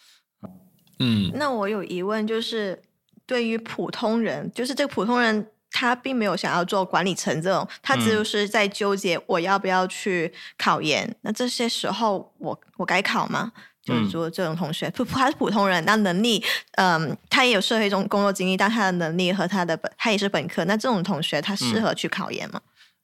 [1.01, 2.81] 嗯，那我有疑问，就是
[3.27, 5.48] 对于普通人，就是这个普通人。
[5.73, 11.13] 他并没有想要做管理层这种，他只是在纠结我要不要去考研。
[11.23, 13.53] 那这些时候，我我该考吗？
[13.85, 16.41] 就是说，这种同学，普他是普通人，那能力，
[16.77, 22.61] 嗯，他也有社会中工作经历，但他的能力和他的本，他也是本科，那这种同学，他适合去考研吗？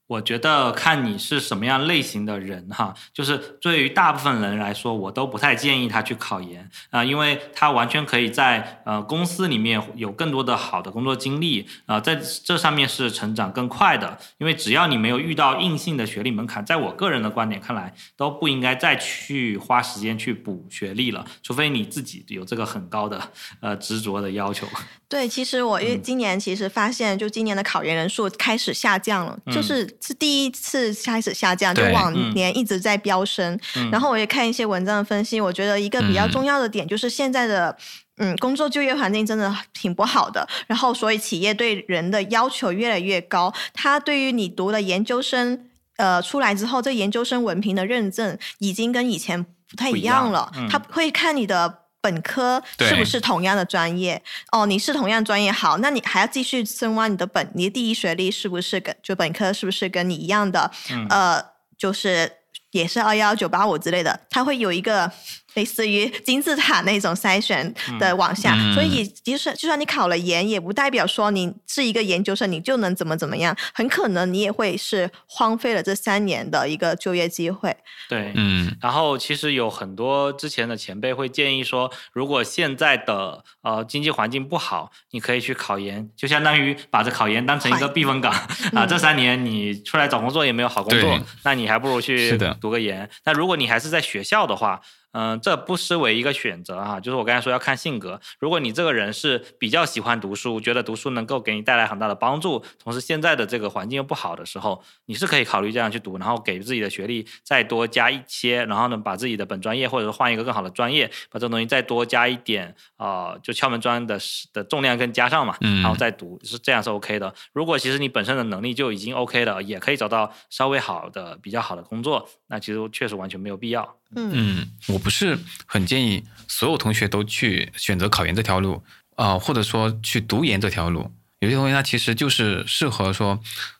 [0.08, 14.18] 我觉得看你是什么样类型的人哈，就是对于大部分人来说，我都不太建议他去考研啊，因为他完全可以在呃公司里面有更多的好的工作经历啊，在这上面是成长更快的。
[14.38, 23.20] 因为只要你没有遇到硬性的学历门槛，在我个人的观点看来，都不应该再去花时间去补学历了，除非你自己有这个很高的
[23.60, 24.66] 呃执着的要求。
[25.06, 33.58] 对，其实我因为今年其实发现，就今年的考研人数开始下降了，就是是第一次开始下降，就往年一直在飙升。
[33.90, 37.76] 然后我也看一些文章的分析，我觉得一个比较重要的点就是现在的
[38.16, 43.52] 嗯工作就业环境真的挺不好的，然后所以企业对人的要求越来越高。
[43.74, 51.87] 他对于你读了研究生呃出来之后，这研究生文凭的认证已经跟以前不太一样了，他会看你的。
[52.00, 54.22] 本科是不是同样的专业？
[54.52, 60.70] 哦，你是同样专业，好，那你还要继续深挖你的本，你的第一学历是不是跟就本科是不是跟你一样的？
[61.08, 61.42] 呃，
[61.76, 62.30] 就是
[62.70, 65.12] 也是二幺九八五之类的，它会有一个。
[65.58, 73.56] 类似于金字塔那种筛选的往下，所以即使就算你考了研，也不代表说你是一个研究生，你就能怎么怎么样。
[73.74, 77.76] 很可能你也会是荒废了这三年的一个就业机会。
[78.08, 78.76] 对，嗯。
[78.80, 88.32] 然后其实有很多之前的前辈会建议说，如果现在的呃经济环境不好，你可以去考研，就相当于把这考研当成一个避风港
[88.72, 88.86] 啊。
[88.86, 93.10] 这三年你出来找工作也没有好工作，那你还不如去读个研。
[93.24, 94.80] 那如果你还是在学校的话，
[95.18, 98.20] 嗯，这不失为一个选择哈，就是我刚才说要看性格。
[98.38, 114.16] 如果你这个人是比较喜欢读书，觉得读书能够给你带来很大的帮助，同时现在的这个环境又不好的时候，你是可以考虑这样去读，然后给自己的学历再多加一些，然后呢，把自己的本专业或者说换一个更好的专业，把这东西再多加一点啊，就敲门砖的
[114.52, 117.34] 的重量更加上嘛，然后再读是这样是 OK 的。
[117.52, 123.97] 如果其实你本身的能力就已经 OK 了，也可以找到稍微好的比较好的工作，那其实确实完全没有必要。
[124.16, 128.82] 嗯，我不是很建议所有同学都去选择考研这条路
[129.16, 131.12] 啊，或者说去读研这条路。
[131.40, 133.38] 有些同学他其实就是适合说，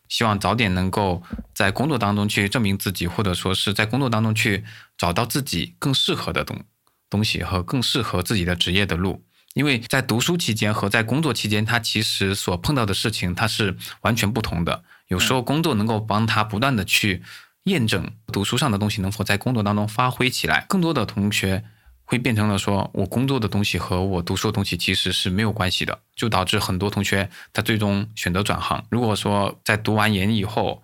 [0.09, 1.22] 希望早点能够
[1.55, 4.64] 在工作当中去证明自己，或者说是在工作当中去
[4.97, 6.62] 找到自己更适合的东
[7.09, 9.24] 东西和更适合自己的职业的路。
[9.55, 14.85] 因为在读书期间和在工作期间，他其实所碰到的事情它是完全不同的。
[15.09, 17.22] 有时候工作能够帮他不断的去。
[17.69, 21.62] 验证读书上的东西能否在工作当中发挥起来，更多的同学
[22.05, 28.85] 会变成了说，我工作的东西和我读书的东西其实是没有关系的，就导致很多同学他最终选择转行。
[28.91, 30.83] 如果说在读完研以后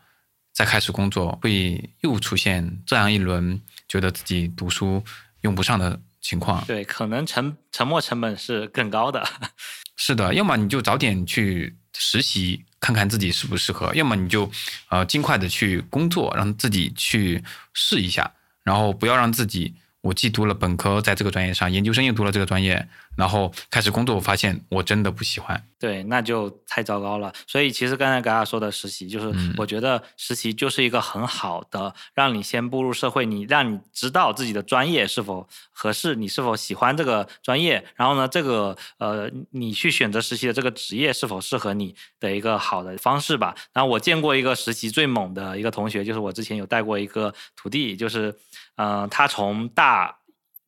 [0.53, 5.03] 再开始工作，会又出现这样一轮觉得自己读书
[5.41, 6.64] 用不上的情况。
[6.66, 9.26] 对，可能沉沉没成本是更高的。
[9.97, 12.64] 是的，要么你就早点去实习。
[12.80, 14.51] 看看自己适不适合，要么你就，
[14.90, 17.42] 呃，尽快的去工作，让自己去
[17.72, 18.30] 试一下，
[18.62, 19.74] 然后不要让自己。
[20.03, 22.86] 我既读了本科，在这个专业上，研究生又读了这个专业，
[23.17, 25.62] 然后开始工作，我发现我真的不喜欢。
[25.79, 27.33] 对，那就太糟糕了。
[27.47, 43.55] 所以其实刚才嘎嘎说的实习，就是我觉得实习就是一个很好的，让你先步入社会，你让你知道自己的专业是否合适，你是否喜欢这个专业，然后呢，这个呃，你去选择实习的这个职业是否适合你的一个好的方式吧。
[43.75, 48.35] 然后我见过一个实习最猛的一个同学，就是我之前有带过一个徒弟，就是。
[48.77, 50.12] 嗯，他从大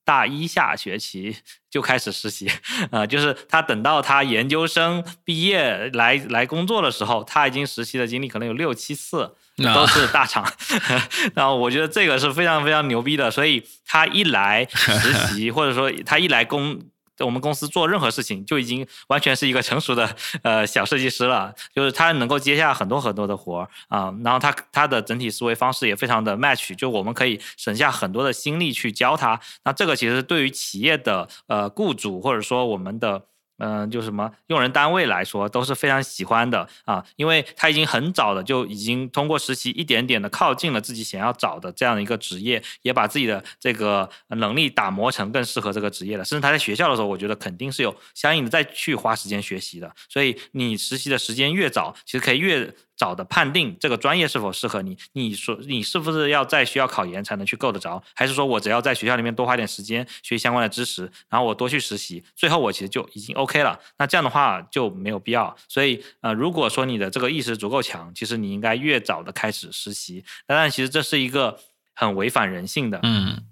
[0.07, 1.37] 大一下学期
[1.69, 2.49] 就开始实习，
[2.93, 10.47] 呃，就是他等到他研究生毕业来来工作的时候，他已经实习的经历可能有六七次，都是大厂。
[11.35, 16.81] 然后我觉得这个是非常非常牛逼的，所以他一来实习， 或者说他一来工。
[17.17, 21.55] 在我们公司做任何事情，就已经完全是一个成熟的呃小设计师了。
[21.75, 29.41] 就是他能够接下很多很多的活儿啊，然后他他的整体思维方式也非常的 match，就我们可以省下很多的心力去教他。
[29.64, 33.25] 那这个其实对于企业的呃雇主或者说我们的。
[33.59, 46.25] 嗯，就什么用人单位来说都是非常喜欢的啊，因为他已经很早的就已经通过实习一点点的靠近了自己想要找的这样的一个职业，也把自己的这个能力打磨成更适合这个职业了。
[46.25, 49.91] 甚至他在学校的时候，我觉得肯定是有相应的再去花时间学习的。
[50.09, 52.75] 所以你实习的时间越早，其实可以越。
[52.97, 63.79] 早的判定这个专业是否适合你，你说你是不是要在学校考研才能去够得着，还是说我只要在学校里面多花点时间学相关的知识，然后我多去实习，最后我其实就已经 OK 了。
[63.99, 65.55] 那这样的话就没有必要。
[65.69, 70.25] 所以呃，如果说你的这个意识足够强，其实你应该越早的开始实习。
[70.47, 71.59] 当然，其实这是一个
[71.95, 73.01] 很违反人性的。
[73.03, 73.45] 嗯。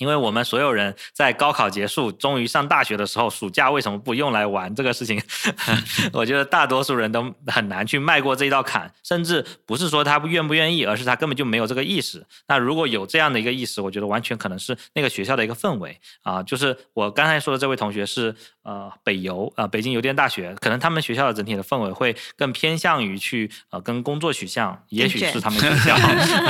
[0.00, 5.22] 因为我们所有人在高考结束、终于上大学的时候，暑假为什么不用来玩这个事情？
[6.12, 12.24] 我觉得大多数人都很难去迈过这一道坎，甚至不是说他不愿不愿意，而是他根本就没有这个意识。
[12.48, 16.42] 那如果有这样的一个意识，我觉得完全可能是那个学校的一个氛围啊。
[16.42, 18.34] 就是我刚才说的这位同学是
[18.70, 25.96] 呃北邮啊，北京邮电大学，可能他们学校的整体的氛围会更偏向于去呃跟工作取向，也许是他们 学校，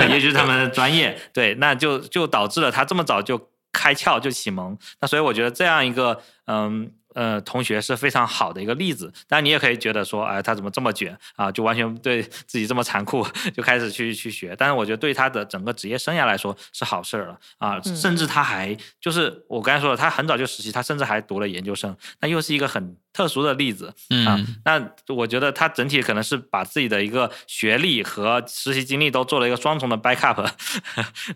[0.09, 3.49] 也许是他们的专业，对，那就就导致了他这么早就。
[3.73, 9.13] 开窍就启蒙，那所以我觉得这样一个嗯呃同学是非常好的一个例子。
[9.29, 11.51] 但你也可以觉得说，哎，他怎么这么卷啊？
[11.51, 14.55] 就完全对自己这么残酷，就开始去去学。
[14.57, 17.81] 但是我觉得对他的整个职业生涯来说是好事了啊。
[17.83, 22.97] 甚至他还就是我刚才说了，他很早就实习，他甚至还读了研究生，那又是一个很。
[23.13, 23.93] 特特殊的例子
[24.27, 24.41] 啊。
[24.65, 24.83] 那
[25.15, 30.49] 我觉得他整体可能是把自己的一个学历和实习经历都做了一个双重的 backup，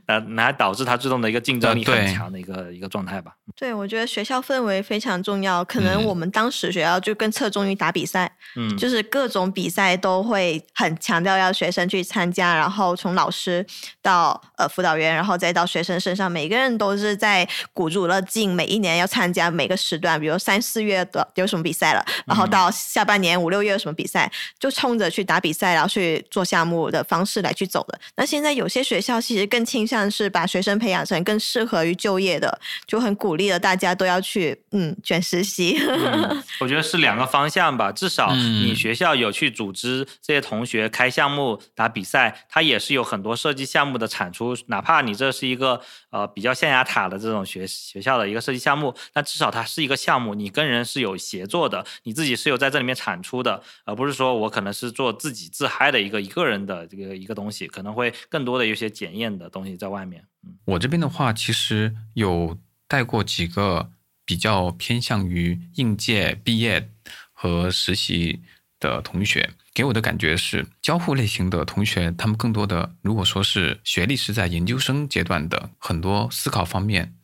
[0.06, 3.32] 呃， 来导致他最终的一个竞争力很强的一个一个状态吧。
[3.54, 5.62] 对，我觉得学校氛围非常重要。
[5.62, 13.64] 可能我们当时学校就更侧重于打比赛，嗯，就是各种比赛都会很强调要学生去参加，然后从老师
[14.00, 27.98] 到呃辅导员，然后再到学生身上，每个人都是在鼓足了劲，每一年要参加每个时段，比如三四月的有什么比赛了，然后到下半年五六月有什么比赛，就冲着去打比赛，然后去做项目的方式来去走的。
[28.16, 35.80] 那现在有些学校其实更倾向是把学生培养成更适合于就业的，就很鼓励了大家都要去嗯卷实习。
[36.60, 44.56] 我觉得是两个方向吧，至少你学校有去组织这些同学开项目打比赛，它也是有很多设计项目的产出。
[44.66, 60.24] 哪怕你这是一个呃比较象牙塔的这种学学校的一个设计项目，那至少它是一个项目，你跟人是有协作做的，你自己是有在这里面产出的，而不是说我可能是做自己自嗨的一个一个人的这个一个东西，可能会更多的有些检验的东西在外面。
[60.64, 63.90] 我这边的话，其实有带过几个。
[64.26, 66.88] 比较偏向于应届毕业
[67.34, 68.40] 和实习
[68.80, 77.14] 的同学，给我的感觉是交互类型的同学，他们更多的如果说是学历是在研究生阶段的，很多思考方面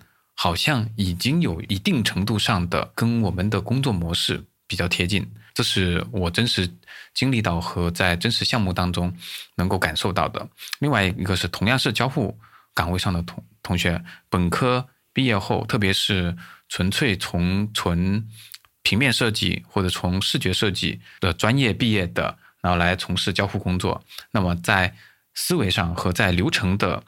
[0.42, 6.66] 好像已经有一定程度上的跟我们的工作模式比较贴近，这是我真实
[7.12, 9.14] 经历到和在真实项目当中
[9.56, 10.48] 能够感受到的。
[10.78, 12.38] 另外一个是同样是交互
[12.72, 16.36] 岗位上的同同学，本科毕业后，特别是。
[16.72, 18.24] 纯粹从纯
[18.82, 24.94] 平面设计或者从视觉设计的专业毕业的，然后来从事交互工作，那么在
[25.34, 27.02] 思维上和在流程的，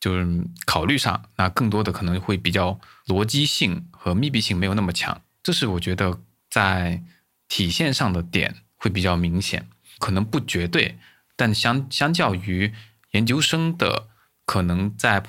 [0.00, 0.26] 就是
[0.64, 6.20] 考虑上，那更多的可能会比较逻辑性和密闭性没有那么强，这是我觉得
[6.50, 7.02] 在
[7.48, 9.68] 体现上的点会比较明显，
[9.98, 10.98] 可能不绝对，
[11.36, 12.72] 但相相较于
[13.12, 14.08] 研究生的，
[14.44, 15.22] 可能在。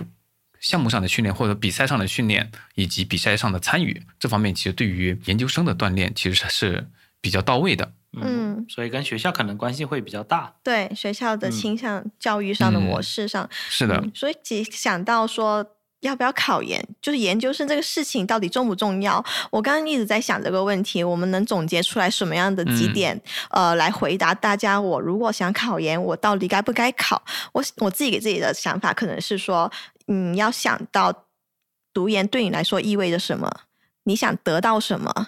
[0.61, 6.89] 项目上的训练或者比赛上的训练，以及比赛上的参与，这方面其实对于研究生的锻炼其实是
[7.21, 7.93] 比较到位的。
[8.13, 10.53] 嗯，所以跟学校可能关系会比较大。
[10.63, 14.03] 对学校的倾向、教育上的模式上，是的。
[14.13, 14.35] 所以
[14.71, 15.65] 想到说
[16.01, 19.23] 要不要考研，就是研究生这个事情到底重不重要？
[19.51, 23.21] 我刚刚一直在想这个问题，我们能总结出来什么样的几点？
[23.51, 24.79] 呃，来回答大家。
[24.79, 27.21] 我如果想考研，我到底该不该考？
[27.51, 29.71] 我我自己给自己的想法可能是说。
[30.11, 31.27] 你要想到
[31.93, 33.47] 读研对你来说意味着什么？
[34.09, 35.27] 你想得到什么？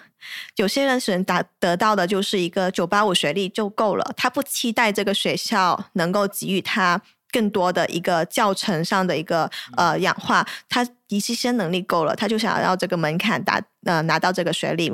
[0.56, 14.92] 有些人只能达得到的就是一个九八五学历就够了，他不期待这个学校能够给予他更多的一个教程上的一个呃氧化，他一些些能力够了，他就想要这个门槛达呃拿到这个学历。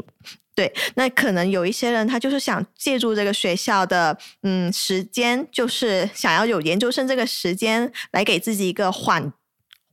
[0.54, 9.32] 对，那可能有一些人他就是想借助这个学校的嗯时间，就是想要有研究生这个时间来给自己一个缓。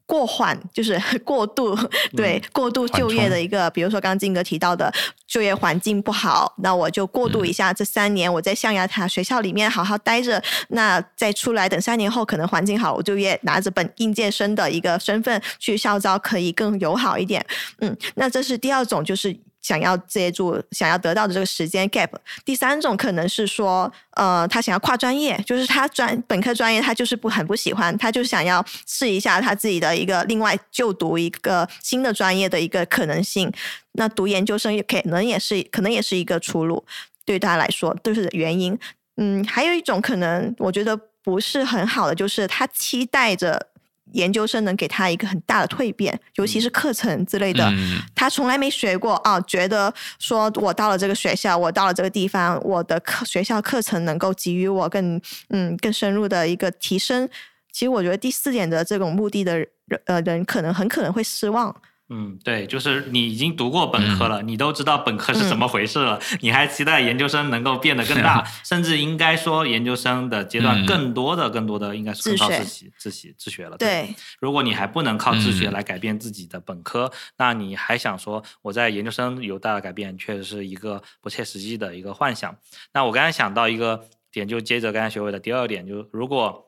[0.05, 1.77] 过缓就是过度，
[2.15, 4.93] 对过度就业的一个，比如说刚刚金哥提到的
[5.27, 17.45] 就业环境不好，那我就过渡一下，这三年我在象牙塔学校里面好好待着，那再出来等三年后可能环境好，我就业拿着本应届生的一个身份去校招，可以更友好一点。
[17.79, 19.35] 嗯，那这是第二种，就是。
[19.65, 22.11] 想要接住想要得到的这个时间 gap，
[22.45, 33.51] 第三种可能是说，呃，他想要跨专业，就是他专本科专业他就是不很不喜欢，他就想要试一下他自己的一个另外就读一个新的专业的一个可能性。
[33.93, 36.85] 那读研究生也可能也是可能也是一个出路，
[37.25, 38.77] 对他来说都是原因。
[39.17, 43.69] 嗯，还有一种可能，我觉得不是很好的，就是他期待着。
[44.13, 47.71] 研究生能给他一个很大的蜕变，尤其是课程之类的，
[48.13, 57.27] 他从来没学过啊，觉得说我到了这个学校，我到了这个地方，我的课学校课程能够给予我更嗯更深入的一个提升。
[57.71, 59.69] 其实我觉得第四点的这种目的的人
[60.05, 61.75] 呃人，可能很可能会失望。
[62.09, 73.75] 嗯，对，就是你已经读过本科了，你都知道本科是怎么回事了，你还期待研究生能够变得更大， 甚至应该说研究生的阶段更多的、更多的应该是靠自习、自习、自学了。
[73.77, 82.55] 对，如果你还不能靠自学来改变自己的本科，那你还想说我在研究生有大的改变，确实是一个不切实际的一个幻想。
[82.93, 86.61] 那我刚才想到一个点，就接着刚才学伟的第二点，就如果。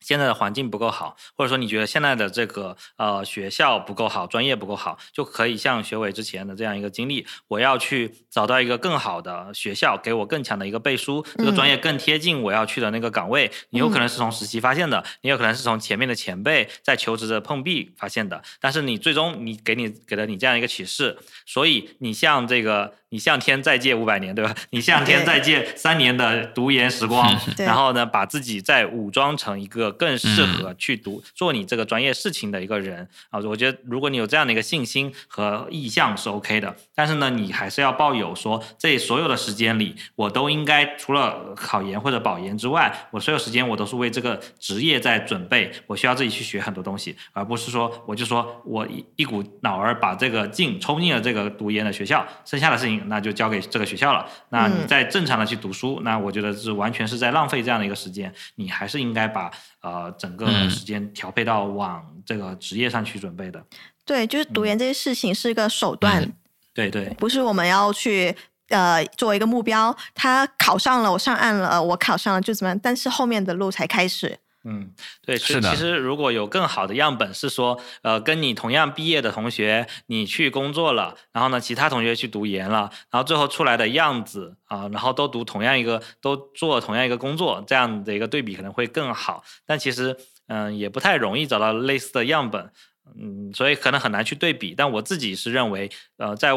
[0.00, 13.50] 现在的环境不够好，或者说你觉得现在的这个呃学校不够好，专业不够好，就可以像学伟之前的这样一个经历，我要去找到一个更好的学校，给我更强的一个背书，这个专业更贴近我要去的那个岗位。
[13.70, 24.54] 你有可能是从实习发现的，你有可能是从前面的前辈在求职的碰壁发现的，但是你最终你给你给了你这样一个启示，所以你像这个你向天再借五百年，对吧？
[24.70, 33.40] 你向天再借三年的读研时光， 然后呢，把自己再武装成一个更适合去读做你这个专业事情的一个人啊。
[33.40, 52.97] 我觉得如果你有这样的一个信心和意向是 OK 的，但是呢，你还是要抱有说这所有的时间里，我都应该除了考研或者保研之外，我所有时间我都是为这个职业在准备，我需要自己去学很多东西，而不是说我就说我一一股脑儿把这个劲冲进了这个读研的学校，剩下的事情。
[53.06, 54.28] 那就交给这个学校了。
[54.48, 58.32] 那你再正常的去读书，那我觉得是完全是在浪费这样的一个时间。
[58.56, 63.62] 你还是应该把呃整个时间调配到往这个职业上去准备的。
[64.04, 66.32] 对，就是读研这些事情是一个手段。
[66.74, 68.34] 对对，不是我们要去
[68.68, 69.94] 呃作为一个目标。
[70.14, 72.80] 他考上了，我上岸了，我考上了就怎么样？
[72.82, 74.38] 但是后面的路才开始。
[74.64, 74.92] 嗯，
[75.24, 75.70] 对，是的。
[75.70, 89.44] 其实如果有更好的样本，是说，呃，跟你同样毕业的同学，你去工作了，然后呢，其他同学去读研了，然后最后出来的样子啊，然后都读同样一个，都做同样一个工作，这样的一个对比可能会更好。
[89.64, 90.14] 但其实，
[90.48, 92.70] 嗯，也不太容易找到类似的样本，
[93.18, 94.74] 嗯，所以可能很难去对比。
[94.76, 95.88] 但我自己是认为，
[96.18, 96.50] 呃，在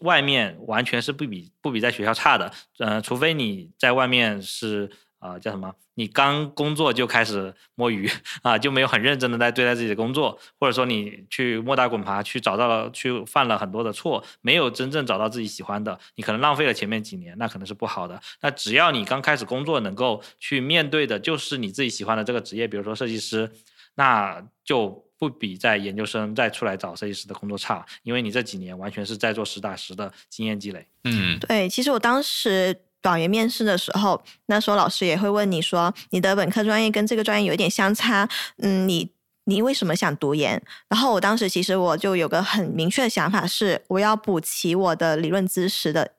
[0.00, 4.90] 外面完全是不比不比在学校差的，呃，除非你在外面是。
[5.22, 5.72] 啊，叫什么？
[5.94, 8.10] 你刚工作就开始摸鱼
[8.42, 18.20] 啊，就没有很认真的在对待自己的工作，或者说你去摸打滚爬去找到了，去犯了很多的错，没有真正找到自己喜欢的，你可能浪费了前面几年，那可能是不好的。
[18.40, 23.48] 那只要你刚开始工作能够去面对的就是你自己喜欢的这个职业，比如说设计师，
[23.94, 30.84] 那就不比在研究生再出来找设计师的工作差，因为你这几年完全是在做实打实的经验积累。
[31.04, 32.76] 嗯，对，其实我当时。
[33.02, 38.28] 保研面试的时候，那时候老师也会问你说，你的本科专业跟这个专业有一点相差，
[38.58, 39.10] 嗯，你
[39.44, 40.62] 你为什么想读研？
[40.88, 46.12] 然后我当时其实我就有个很明确的想法是，我要补齐我的理论知识的，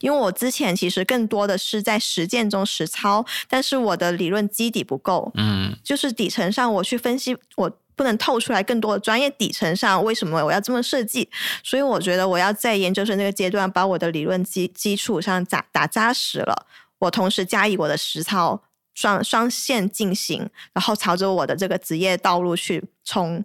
[0.00, 7.78] 因为我之前其实更多的是在实践中实操，但是我的理论基底不够，嗯，就是底层上我去分析我。
[8.00, 11.28] 不能透出来更多的专业底层上，为什么我要这么设计？
[11.62, 16.66] 所以我觉得我要在研究生这个阶段，把我的理论基基础上打打扎实了。
[16.98, 18.62] 我同时加以我的实操，
[18.94, 23.44] 双双线进行，然后朝着我的这个职业道路去冲。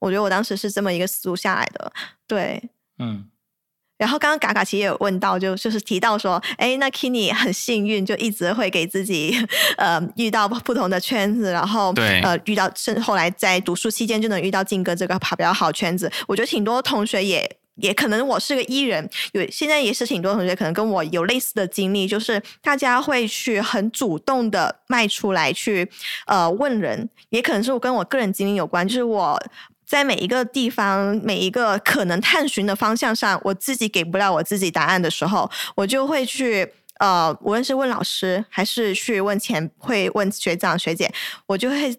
[0.00, 1.92] 我觉得我当时是这么一个思路下来的。
[2.26, 3.28] 对，嗯。
[4.04, 9.34] 然后刚刚嘎嘎其实也有问到，就就是提到说，哎，那 Kini 很幸运，就一直会给自己
[9.78, 11.90] 呃遇到不同的圈子，然后
[12.22, 16.12] 呃遇到甚后来在读书期间就能遇到静哥这个跑比较好圈子。
[16.28, 25.90] 我觉得挺多同学也也可能我是个艺人，有现在也是挺多同学可能跟我有类似的经历，就是大家会去很主动的迈出来去
[26.26, 29.42] 呃问人，也可能是我跟我个人经历有关，就是我。
[29.86, 41.12] 在每一个地方、每一个可能探寻的方向上，我自己给不了我自己答案的时候，我就会去呃，无论是问老师，还是去问前会问学长学姐，
[41.46, 41.96] 我就会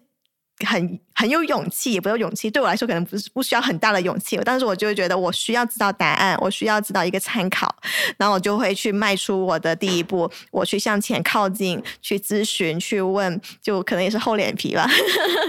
[0.66, 1.00] 很。
[1.18, 2.50] 很有勇气，也不有勇气。
[2.50, 4.38] 对我来说，可能不是不需要很大的勇气。
[4.44, 7.74] 但是我就会觉得，我需要知道答案，我需要知道一个参考，
[8.18, 14.86] 然后我就会去迈出我的第一步，我去向前靠近，去咨询，去问，就可能也是厚脸皮吧。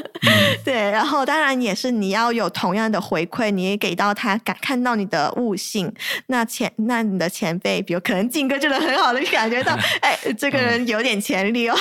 [0.63, 5.93] 对，然后当然也是你要有同样的回馈，你也给到他感看到你的悟性。
[6.27, 11.77] 那前那你的前辈，比如可能静哥就能很好的感觉到， 哎，这个人有点潜力哦。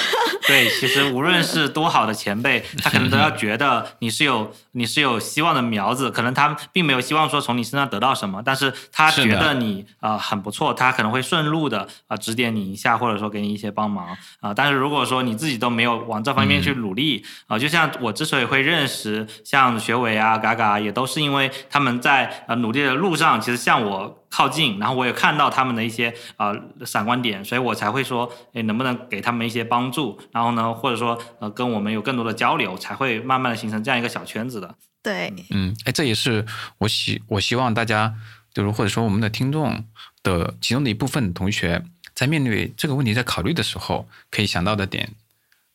[0.48, 3.75] 对，其实无论是多好的前辈，他可能都要觉得。
[3.98, 14.54] 你是有你是有希望的苗子，可能他并没有希望说从你身上得到什么，但是他觉得你啊很不错，他可能会顺路的啊指点你一下，或者说给你一些帮忙啊。
[14.54, 24.22] 但是如果说你自己都没有往这方面去努力啊，就像我之所以会认识像学伟啊、嘎嘎，也都是因为他们在呃努力的路上，其实像我。
[24.36, 30.20] 靠近，然后我也看到他们的一些啊闪光点，所以我才会说，哎，能不能给他们一些帮助？
[30.30, 34.74] 然后呢，或者说呃，跟我们有更多的交流，才会慢慢的形成这样一个小圈子的。
[35.02, 36.44] 对，嗯，哎，这也是
[36.76, 38.14] 我希我希望大家，
[38.52, 39.82] 就是或者说我们的听众
[40.22, 41.82] 的其中的一部分同学，
[42.12, 45.14] 在面对这个问题在考虑的时候，可以想到的点。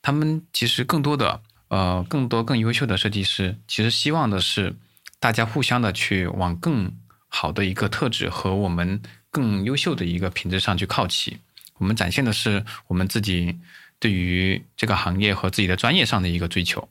[0.04, 4.76] 他们其实更多的呃，更多更优秀的设计师，其实希望的是
[5.20, 6.92] 大家互相的去往更。
[7.34, 11.38] 好的一个特质和我们更优秀的一个品质上去靠齐，
[11.78, 13.58] 我们展现的是我们自己
[14.00, 16.90] 对于这个行业和自己的专业上的一个追求。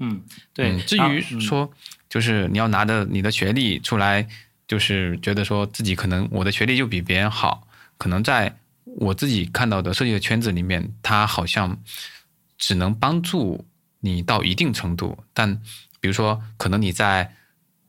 [0.00, 0.22] 嗯，
[0.52, 0.78] 对。
[0.82, 1.72] 至于说，
[2.10, 4.28] 就是你要拿着你的学历出来，
[4.68, 11.82] 就是觉得说自己可能我的学历就比别人好，可能在我自己看到的设计的圈子里面，它好像
[12.58, 13.64] 只能帮助
[14.00, 15.18] 你到一定程度。
[15.32, 15.58] 但
[16.00, 17.34] 比如说，可能你在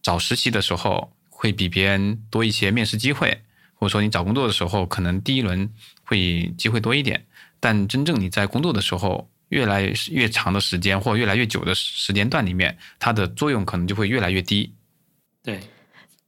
[0.01, 1.11] 找实习的时候。
[1.39, 3.41] 会比别人多一些面试机会，
[3.73, 5.71] 或者说你找工作的时候，可能第一轮
[6.03, 7.25] 会机会多一点，
[7.61, 14.73] 但真正你在工作的时候，越来越长的时间或越来越久的时间段里面，它的作用可能就会越来越低。
[15.41, 15.61] 对。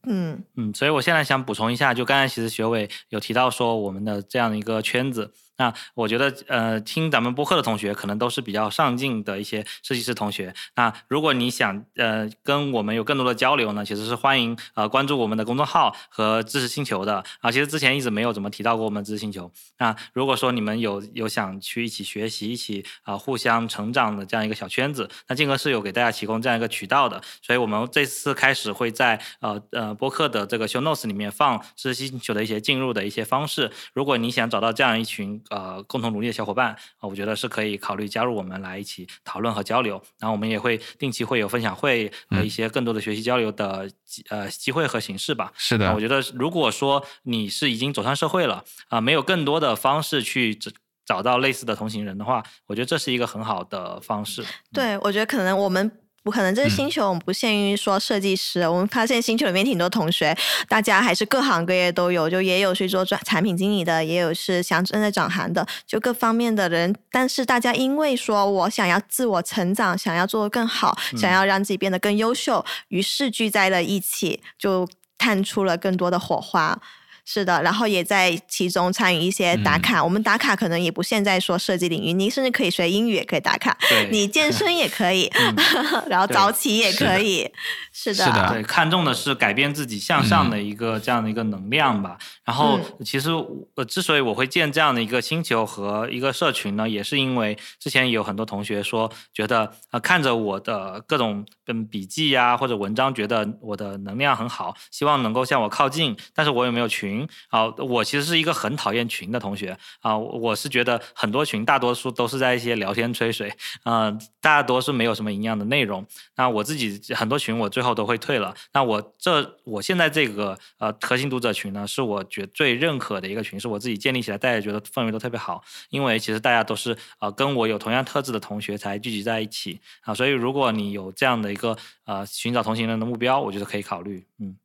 [0.03, 5.33] 嗯嗯，所以我现在想补充一下，就刚才其实学伟有提到说我们的这样的一个圈子。
[5.61, 10.51] 那我觉得，呃，听咱们播客的同学可能都是比较上进的一些设计师同学。
[10.75, 17.23] 那如果你想，呃，跟我们有更多的交流呢，其实是欢迎，呃，关注我们的公众号和知识星球的。
[17.41, 19.51] 啊，其实之前一直没有怎么提到过我们知识星球。
[19.77, 27.21] 那如果说你们有有想去一起学习、一起啊互相成长的这样一个小圈子，那静哥是有给大家提供这样一个渠道的。
[27.43, 33.71] 所以我们这次开始会在呃呃播客的这个 show notes 里面放知识星球的一些进入的一些方式。
[33.93, 35.39] 如果你想找到这样一群。
[35.51, 40.01] 呃，共同努力的小伙伴啊，我觉得是可以考虑加入我们来一起讨论和交流。
[40.17, 43.87] 然后我们也会定期会有分享会和一些更多的学习交流的
[44.29, 45.51] 呃机会和形式吧。
[45.55, 50.71] 是的，我觉得如果说你是已经走上社会了啊，没有更多的方式去找
[51.05, 54.43] 找到类似的同行人的话，我觉得这是一个很好的方式。
[54.71, 55.91] 对，我觉得可能我们。
[56.23, 58.61] 不可能，这个星球我们不限于说设计师。
[58.61, 66.95] 我们发现星球里面挺多同学，大家还是各行各业都有，就也有去做专产品经理的，也有是想正在转行的，就各方面的人。
[67.09, 76.79] 但是大家因为说我想要自我成长，想要做得更好，想要让自己变得更优秀，于是聚在了一起，就探出了更多的火花。
[77.25, 80.03] 是的，然后也在其中参与一些打卡。
[80.03, 83.77] 我们打卡可能也不限在说设计领域，你甚至可以学英语也可以打卡，
[84.09, 85.31] 你健身也可以，
[86.09, 87.49] 然后早起也可以。
[87.93, 92.17] 是的，对，看重的是改变自己向上的一个这样的一个能量吧。
[92.43, 93.29] 然后，其实
[93.75, 107.10] 呃，之所以我会建这样的一个星球和一个社群呢，也是因为之前有很多同学说，觉得呃，看着我的各种嗯笔记呀或者文章，觉得我的能量很好，希望能够向我靠近，但是我有没有群？
[107.11, 113.51] 群啊，我其实是一个很讨厌群的同学啊，我是觉得很多群大多数都是在一些聊天吹水，
[113.83, 116.05] 嗯，大多是没有什么营养的内容。
[116.35, 118.55] 那我自己很多群我最后都会退了。
[118.73, 125.63] 那我这我现在这个呃核心读者群呢，是我觉最认可的一个群，是我自己建立起来，大家觉得氛围都特别好。
[125.89, 134.55] 因为其实大家都是呃跟我有同样特质的同学才聚集在一起啊，所以如果你有这样的一个呃寻找同行人的目标，我觉得可以考虑，嗯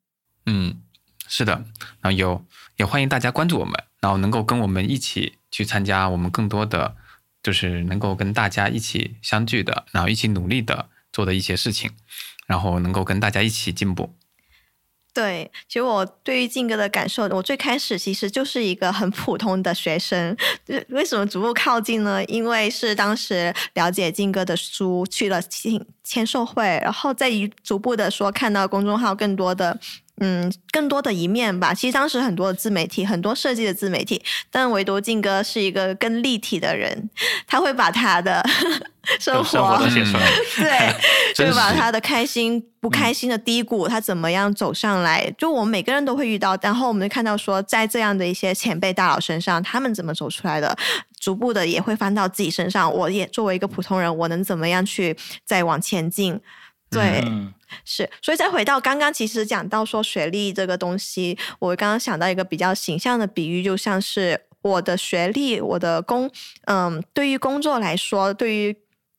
[0.47, 0.83] 嗯。
[1.29, 1.53] 是的，
[2.01, 2.45] 然后有
[2.77, 6.97] 也欢迎大家关注我们，然后能够跟我们一起去参加我们更多的，
[7.43, 11.91] 就是能够跟大家一起相聚的，然后一起努力的做的一些事情，
[12.47, 14.15] 然后能够跟大家一起进步。
[15.13, 20.37] 对，其实我对于静哥的感受，我最开始其实就是一个很普通的学生。
[20.91, 22.23] 为什么逐步靠近呢？
[22.27, 29.81] 因为是当时了解静哥的书，去了签签售会，然后再一逐步的说看到公众号更多的。
[30.19, 31.75] 嗯，更多的一面吧。
[31.75, 37.11] 其实当时很多的自媒体，很多设计的自媒体，但唯独静哥是一个更立体的人，
[37.47, 38.43] 他会把他的
[39.21, 40.95] 生活都写出来， 对，
[41.35, 46.57] 就把他的开心、不开心的低谷，他怎么样走上来，就我们每个人都会遇到。
[46.63, 50.75] 然后我们就看到说，在这样的一些前辈大佬身上，他们怎么走出来的，
[51.21, 52.91] 逐步的也会翻到自己身上。
[52.91, 55.15] 我也作为一个普通人，我能怎么样去
[55.45, 56.41] 再往前进？
[56.91, 57.23] 对。
[57.85, 66.31] 是，所以再回到刚刚，其实讲到说学历这个东西，我刚刚想到一个比较形象的比喻，就像是我的学历，我的工，
[66.67, 68.77] 嗯，对于工作来说，对于，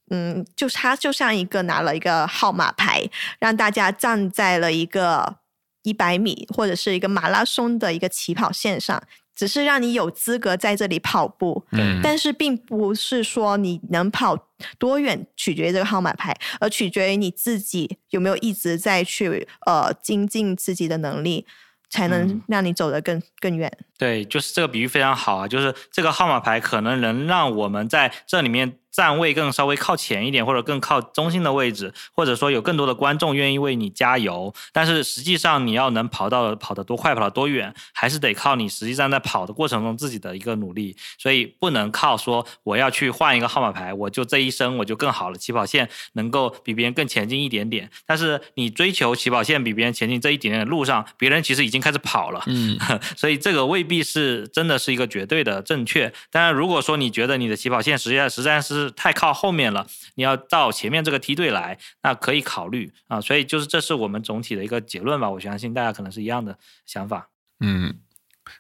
[0.10, 3.04] 嗯，就是它就像一个拿了一个号码牌，
[3.40, 5.36] 让大家站在了一个
[5.84, 9.04] 一百米或者是一个马拉松的一个起跑线上。
[9.38, 11.64] 只是让你有资格在这里跑步，
[12.02, 14.36] 但是并不是说你能跑
[14.80, 21.46] 多远取决于这个号码牌，而取决于你自己有没有一直在去呃精进自己的能力，
[21.90, 23.72] 才能让你走得更更远。
[24.00, 28.80] 对，就是这个比喻非常好啊，就是这个号码牌可能能让我们在这里面。
[28.98, 34.52] 站位更稍微靠前一点，或者更靠中心的位置，或者说有更多的观众愿意为你加油。
[34.74, 40.98] 但是实际上，你要能跑到跑得多快，跑得多远，还是得靠你实际上在跑的过程中自己的一个努力。
[41.20, 47.88] 所以不能靠说我要去换一个号码牌，我就这一生我就更好了，起跑线能够比别人更前进一点点。
[48.08, 52.42] 但是你追求起跑线比别人前进这一点点的路上，别人其实已经开始跑了。
[52.48, 52.76] 嗯，
[53.16, 56.12] 所以这个未必是真的是一个绝对的正确。
[56.32, 63.22] 当然，如果说你觉得你的起跑线实际上实在是太靠后面了，你要到前面这个梯队来，那可以考虑啊。
[63.22, 65.30] 所以就是这是我们总体的一个结论吧。
[65.30, 67.30] 我相信大家可能是一样的想法。
[67.60, 67.96] 嗯，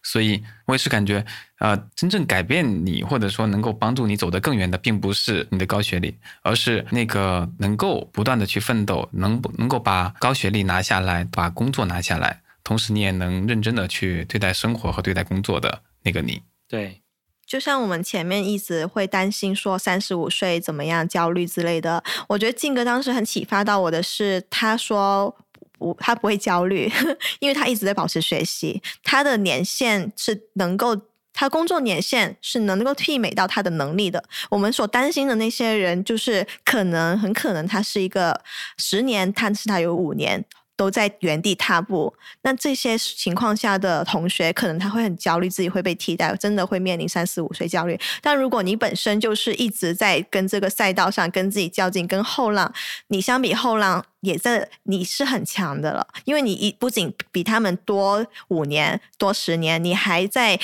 [0.03, 1.25] 所以我也是感觉，
[1.59, 12.41] 呃，真正改变你或者说能够帮助你走得更远的，并不是你的高学历，而是那个能够不断的去奋斗，能能够把高学历拿下来，把工作拿下来。
[12.63, 16.41] 同时你也能认真的去对待生活和对待工作的那个你。
[16.67, 17.01] 对。
[17.47, 25.33] 就像我们前面一直会担心说三十五岁怎么样焦虑之类的，我觉得静哥当时很启发到我的是，他说
[25.79, 26.91] 不，他不会焦虑，
[27.39, 30.99] 因为他一直在保持学习，他的年限是能够，
[31.31, 34.23] 他工作年限是能够媲美到他的能力的。
[34.49, 38.41] 我们所担心的那些人，就是可能很可能他是一个
[38.77, 40.43] 十年，但是他有五年。
[40.77, 42.13] 都在原地踏步，
[42.43, 47.99] 那这些情况下的同学，可能他会很焦虑，自己会被替代，真的会面临三四五岁焦虑。
[48.21, 52.71] 但如果你本身就是一直在跟这个赛道上跟自己较劲，跟后浪，
[53.07, 60.59] 你相比后浪也在，你是很强的了，因为你一不仅比他们多五年多十年，你还在。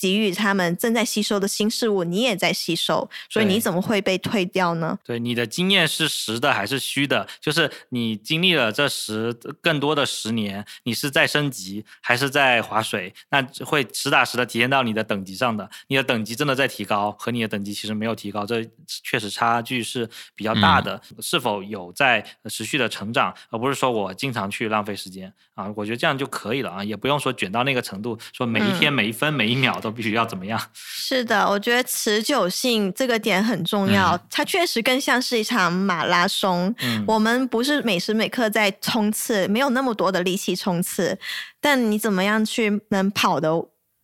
[0.00, 4.96] 给予他们正在吸收的新事物，你也在吸收，所以你怎么会被退掉呢？
[5.04, 7.26] 对，你的经验是实的还是虚的？
[7.40, 13.12] 就是你经历了这十更多的十年，你是在升级还是在划水？
[13.30, 15.68] 那会实打实的体现到你的等级上的。
[15.88, 21.02] 你的等级真的在提高，和你的等级其实没有提高，这确实差距是比较大的。
[21.20, 25.72] 是否有在持续的成长，而不是说我经常去浪费时间啊？
[25.74, 29.87] 我觉得这样就可以了啊，也不用说卷到那个程度，说每一天每一分每一秒都。
[29.90, 30.60] 必须要怎么样？
[30.74, 34.18] 是的，我觉得持久性这个点很重要。
[34.30, 36.74] 它确实更像是一场马拉松。
[36.80, 41.18] 嗯，我们不是每时每刻在冲刺，没有那么多的力气冲刺。
[41.60, 43.50] 但你怎么样去能跑的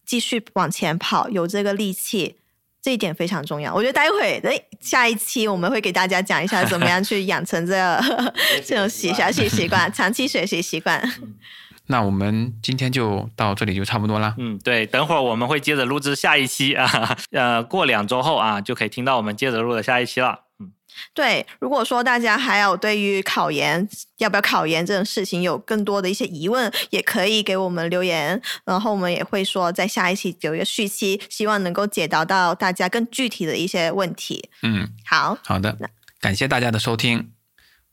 [0.07, 2.37] 继续往前跑，有这个力气，
[2.83, 3.75] 这一点非常重要。
[3.75, 7.75] 我觉得待会的下一期我们会给大家讲一下怎么样去养成这
[8.67, 11.01] 这种习学习 习惯，长期学习习惯。
[11.87, 14.35] 那我们今天就到这里就差不多啦。
[14.39, 20.45] 嗯，对，等会儿我们会接着录制下一期啊， 呃，过两周后啊，就可以听到我们接着录的下一期了。
[20.61, 20.73] 嗯，
[21.13, 34.49] 对，如果说大家还有对于考研要不要考研这种事情有更多的一些疑问，也可以给我们留言，然后我们也会说在下一期有一个续期，希望能够解答到大家更具体的一些问题。
[34.63, 35.77] 嗯，好好的，
[36.19, 37.33] 感谢大家的收听，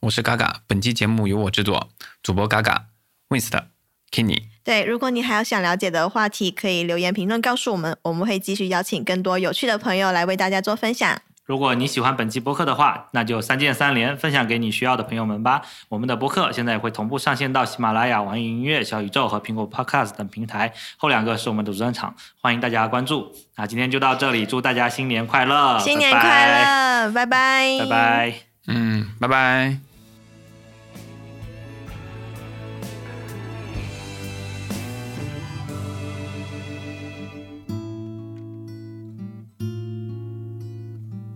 [0.02, 1.90] 我是嘎嘎，本期节目由我制作，
[2.24, 2.86] 主播嘎嘎
[3.28, 3.81] ，Winst。
[4.12, 11.18] Kenny，对，如果你还有想了解的话题，可以留言评论告诉我们，我们会继续邀请更多有趣的朋友来为大家做分享。
[11.46, 15.62] 如果你喜欢本期播客的话，那就三键三连，分享给你需要的朋友们吧。
[15.90, 23.34] 我们的播客现在也会同步上线到喜马拉雅、网易云音乐、小宇宙和苹果 Podcast 等平台，后两个是我们的主专场，欢迎大家关注。
[23.58, 25.80] 那今天就到这里，祝大家新年快乐！
[25.80, 28.34] 新年快乐，拜拜，拜拜，
[28.68, 29.91] 嗯，拜拜。